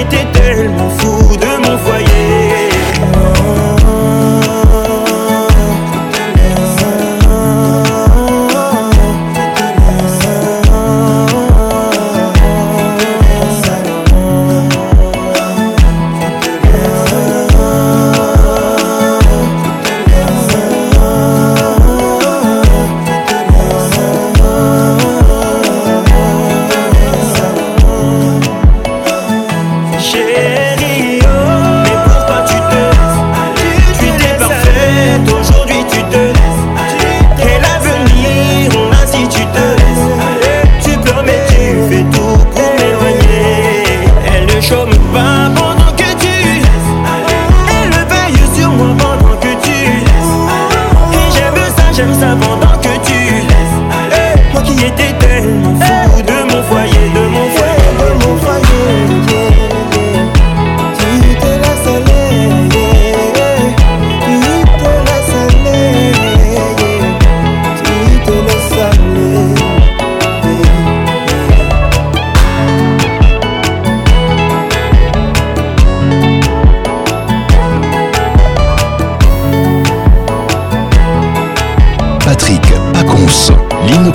[0.00, 1.15] était tellement fou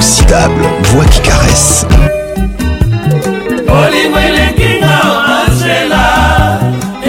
[0.01, 1.85] inoxydable, voix qui caresse.
[3.67, 4.95] bolingo elekinga
[5.37, 6.05] angela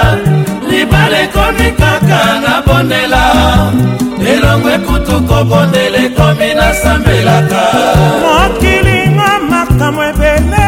[0.69, 3.25] libala ekomi kaka na bondela
[4.53, 7.61] ntango ekutu kobondela ekomi nasambelaka
[8.21, 10.62] mokilinga makambo ebele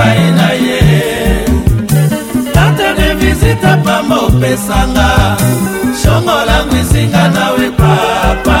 [0.00, 0.80] epai na ye
[2.54, 5.08] tata de visita pamba opesanga
[6.00, 8.60] shongolango esinga nawe papa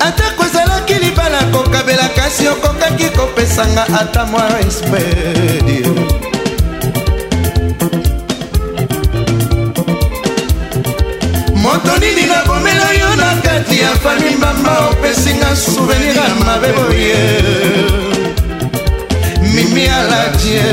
[0.07, 0.33] ah.
[0.39, 5.86] kozalaki libala kokabela kasi okokaki kopesanga ata mwa respedi
[11.77, 17.23] moto nini nakomela yo na kati ya fami mama opesinga souvenir ya mabe boye
[19.55, 20.65] mimi aladie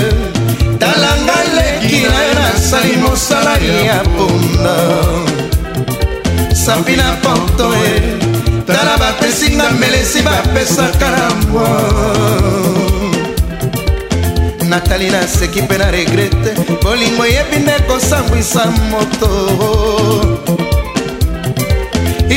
[0.79, 4.77] talanga leki na yo nasali mosala ya ponda
[6.55, 7.91] sampi na porto e
[8.65, 11.69] tala bapesinga melesi bapesaka na mbwa
[14.69, 16.51] natali naseki mpe na regrete
[16.83, 19.29] bolingo eyebi nde kosambwisa moto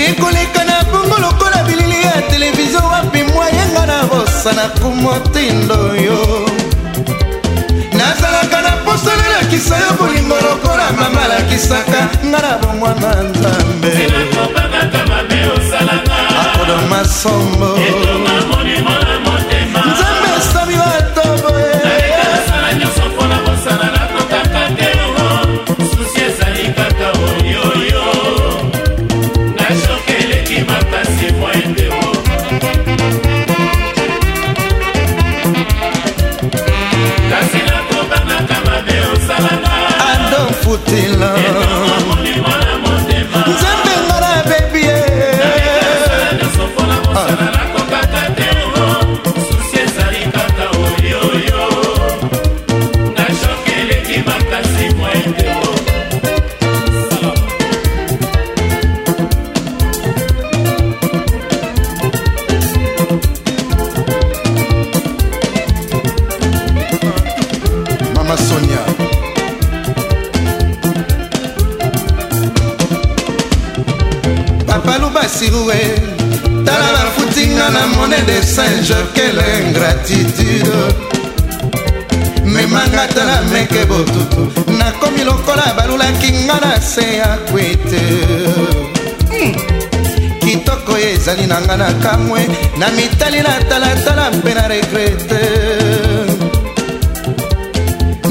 [0.04, 6.50] ekoleka na bongo lokola bilili ya televizio wapi mwa yenga na bosana kumotindo yo
[7.92, 13.90] nazalaka na posa nalakisa yo bolingo lokola mama alakisaka nga na bongwana nzambe
[16.40, 17.70] akodoma sombo
[87.00, 88.00] se ya kwete
[89.28, 89.54] hmm.
[90.40, 92.42] kitoko oyo ezali na ngai na kamwe
[92.80, 95.40] na mitali na talatala mpe na regrete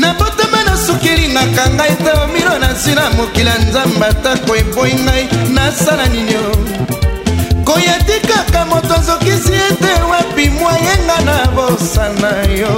[0.02, 5.24] nabotama na suki elingaka ngai te omilo nazwi na mokila nzambe atako eboyi ngai
[5.56, 6.42] nasala ninio
[7.68, 12.32] koya ti kaka moto azokisi ete wapi mwayenga na bosana
[12.62, 12.74] yo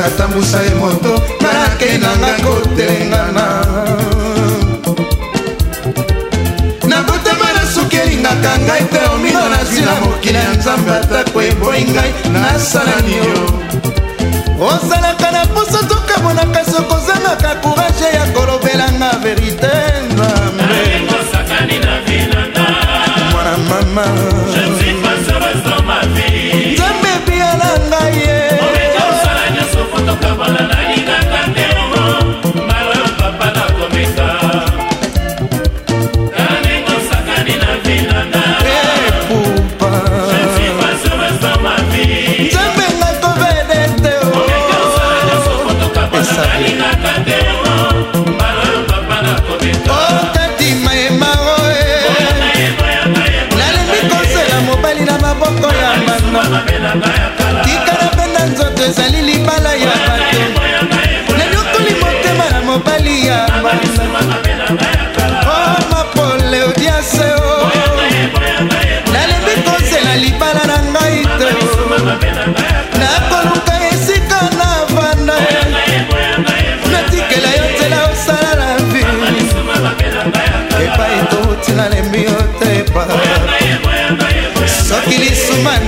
[0.00, 1.12] nanga atambusa ye moto
[1.42, 3.44] nakendanga kotelengana
[6.88, 13.14] nabotama na suki elingaka ngai te omino nasila mokili ya nzambe atako eboyi ngai nasalani
[13.32, 13.39] yo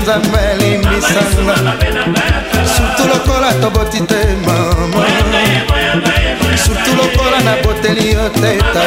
[0.02, 1.54] nzambe alimbisanga
[2.74, 5.04] surtu lokola toboti te mama
[6.64, 8.82] surtu lokola naboteli yo te tata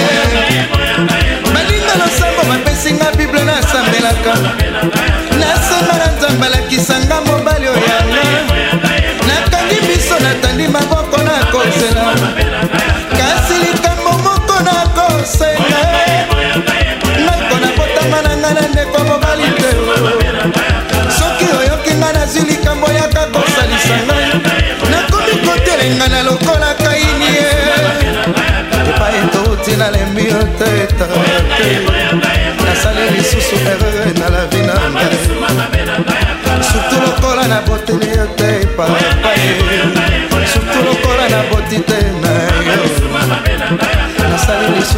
[1.54, 4.34] baninga losambo bapesinga bible nasambelaka
[5.42, 7.49] nasomba na nzambe alakisanga moba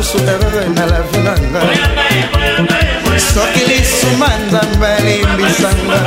[0.03, 1.62] lisusu erreur na la vie na nga
[3.35, 5.99] soki lisuma nzambe alimbisanga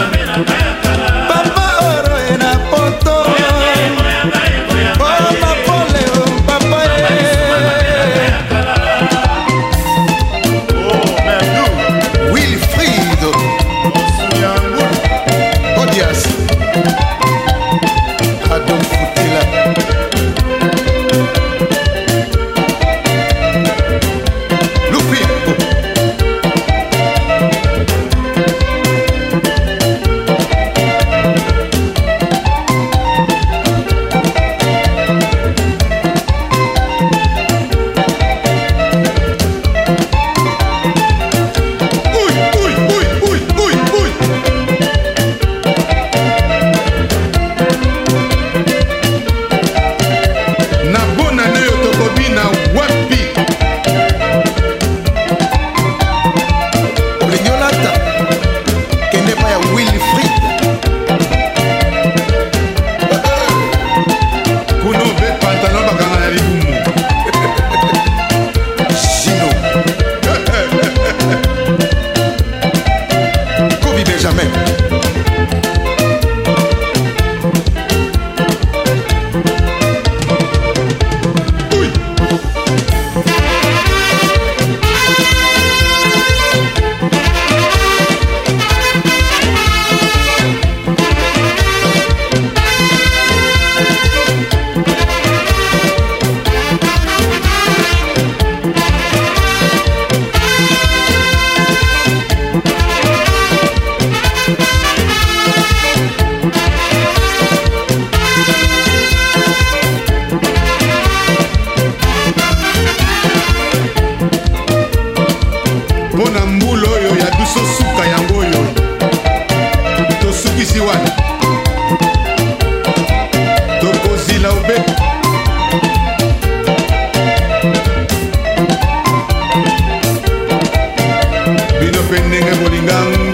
[132.88, 133.25] Цыган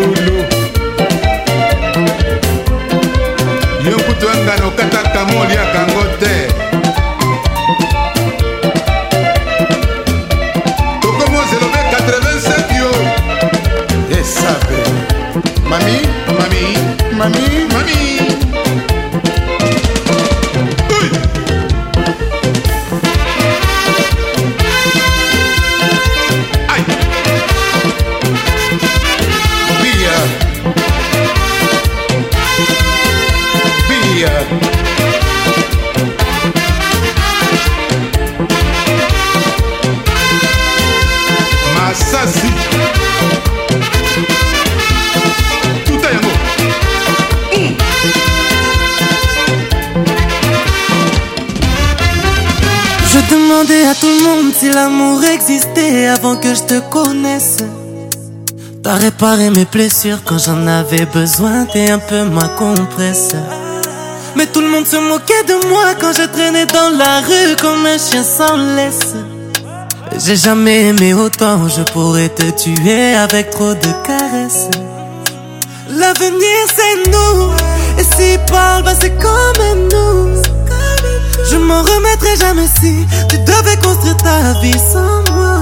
[59.40, 61.64] Et mes blessures quand j'en avais besoin.
[61.64, 63.30] T'es un peu ma compresse.
[64.36, 67.86] Mais tout le monde se moquait de moi quand je traînais dans la rue comme
[67.86, 69.16] un chien sans laisse.
[70.26, 74.68] J'ai jamais aimé autant, je pourrais te tuer avec trop de caresses.
[75.92, 77.54] L'avenir c'est nous,
[78.00, 80.42] et si parle, bah c'est quand même nous.
[81.50, 85.62] Je m'en remettrai jamais si tu devais construire ta vie sans moi.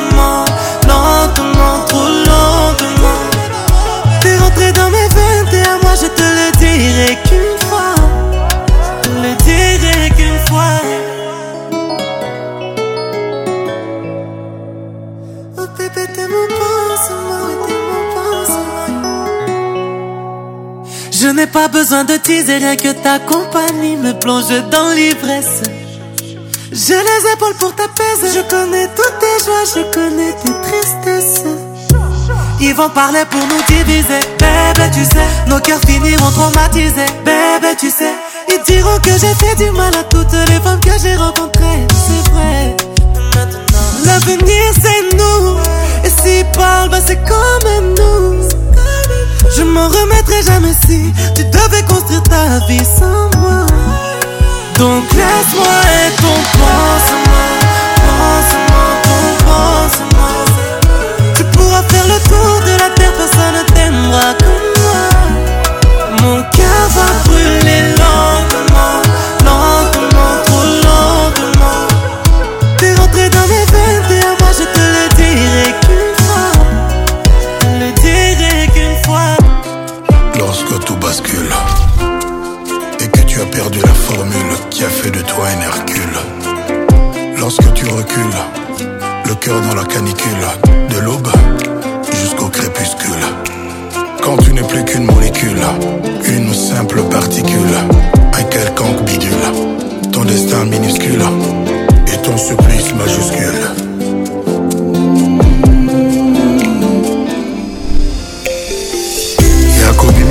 [21.41, 25.63] J'ai pas besoin de teaser, rien que ta compagnie me plonge dans l'ivresse.
[26.71, 31.43] J'ai les épaules pour t'apaiser, je connais toutes tes joies, je connais tes tristesses.
[32.61, 37.91] Ils vont parler pour nous diviser, bébé tu sais, nos cœurs finiront traumatisés, bébé tu
[37.91, 38.13] sais.
[38.51, 42.31] Ils diront que j'ai fait du mal à toutes les femmes que j'ai rencontrées, c'est
[42.33, 42.77] vrai.
[44.05, 45.57] L'avenir c'est nous,
[46.05, 48.60] et s'ils parlent, bah c'est comme nous.
[49.57, 53.67] Je m'en remettrai jamais si tu devais construire ta vie sans moi.
[54.79, 55.67] Donc laisse-moi
[56.07, 57.51] être ton pansement,
[57.97, 61.35] pansement, ton pansement.
[61.35, 64.70] Tu pourras faire le tour de la terre, personne ne t'aimera comme
[89.27, 90.33] le cœur dans la canicule,
[90.89, 91.29] de l'aube
[92.21, 93.23] jusqu'au crépuscule.
[94.21, 95.61] Quand tu n'es plus qu'une molécule,
[96.27, 97.77] une simple particule,
[98.37, 99.53] un quelconque bidule,
[100.11, 101.23] ton destin minuscule
[102.09, 103.71] et ton supplice majuscule.
[109.79, 110.23] Jacobi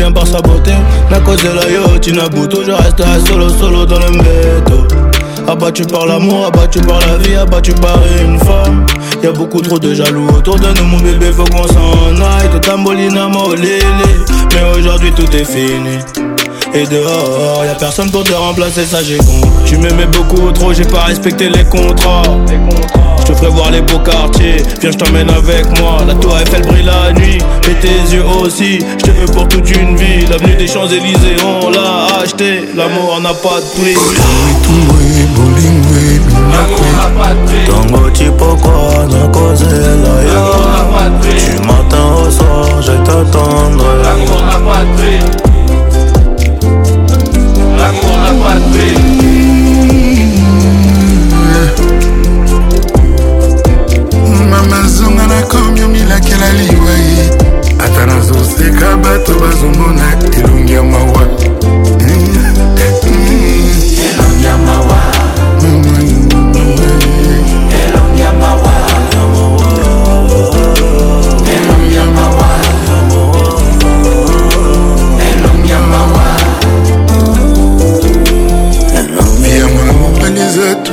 [0.02, 0.76] viens par saboter
[1.12, 4.88] La cause de la yo, tu n'as je resterai solo, solo dans le métro
[5.48, 8.86] Abattu par l'amour, abattu par la vie, abattu par une femme
[9.24, 12.60] Y'a beaucoup trop de jaloux autour de nous, mon bébé, faut qu'on s'en aille Tout
[12.60, 13.82] tambolina, lili
[14.54, 16.21] mais aujourd'hui tout est fini
[16.74, 19.42] Et dehors, y'a personne pour te remplacer, ça j'ai con.
[19.66, 22.22] Tu m'aimais beaucoup trop, j'ai pas respecté les contrats.
[23.20, 25.98] Je te ferai voir les beaux quartiers, viens, je t'emmène avec moi.
[26.08, 28.80] La tour Eiffel brille la nuit, mets tes yeux aussi.
[29.00, 30.26] Je te veux pour toute une vie.
[30.28, 32.70] L'avenue des Champs-Élysées, on l'a acheté.
[32.74, 33.98] L'amour n'a pas de prix.
[37.68, 38.56] Tango tipo
[39.08, 44.84] na la yo Du matin au soir je t'attendrai L'amour n'a pas
[45.46, 45.51] de
[48.44, 48.86] matwe
[54.50, 57.30] mama zonga nakomi omilakela liwai
[57.80, 60.08] ata nazoseka bato bazomona
[60.38, 61.51] elongi ya mawa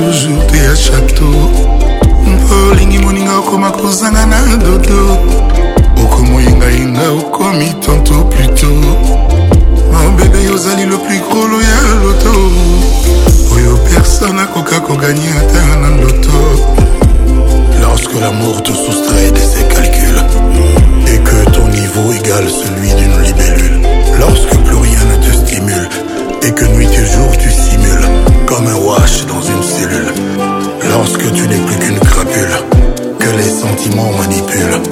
[0.04, 1.50] toujours te ya chaque tour
[2.70, 5.00] olingi moninga okoma kozanga na dodo
[6.02, 8.70] okomoyengayenga okomi tanto pluto
[9.92, 12.32] mabebe ozali le plus grolo ya loto
[13.56, 16.38] oyo personne akoka koganye ata na loto.
[17.82, 20.24] lorsque l'amour te soustrait de ses calculs
[21.12, 23.80] et que ton niveau égale celui d'une libellule
[24.20, 24.97] lorsque plus rien
[26.44, 28.08] et que nuit et jour tu simules
[28.46, 30.12] comme un wash dans une cellule.
[30.90, 32.50] Lorsque tu n'es plus qu'une crapule
[33.18, 34.82] que les sentiments manipulent.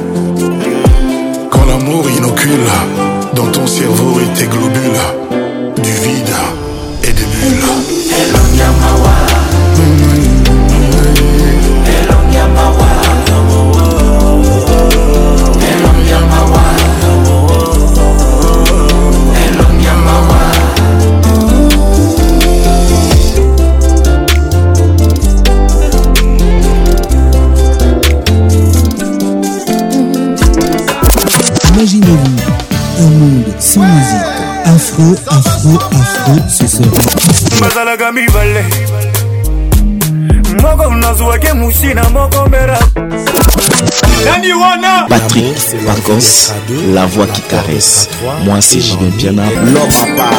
[1.50, 2.66] Quand l'amour inocule
[3.34, 6.28] dans ton cerveau et tes globules du vide
[37.60, 38.64] bazalaka mibale
[40.62, 42.78] moko nazwaki musi na moko mbera
[44.24, 45.54] nani wana patrik
[45.86, 46.52] pacos
[46.94, 48.08] la voix qui caresse
[48.44, 49.42] moi c'est julien piana
[49.72, 50.30] lopapa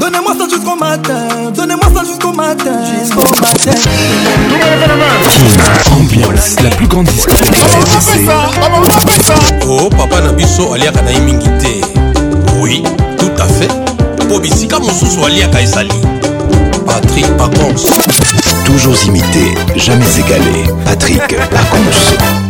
[0.00, 3.78] Donnez-moi ça jusqu'au matin, donnez-moi ça jusqu'au matin, jusqu'au matin.
[5.28, 7.54] platine ambiance la plus grande discothèque
[9.66, 11.80] o oh, papa na biso aliaka na ye mingi te
[12.60, 12.82] oui
[13.18, 13.68] tout à fait
[14.24, 15.90] mpo bisika mosusu aliaka ezali
[16.86, 17.86] patrik pacons
[18.64, 22.47] toujours imité jamais égalé patrik pacons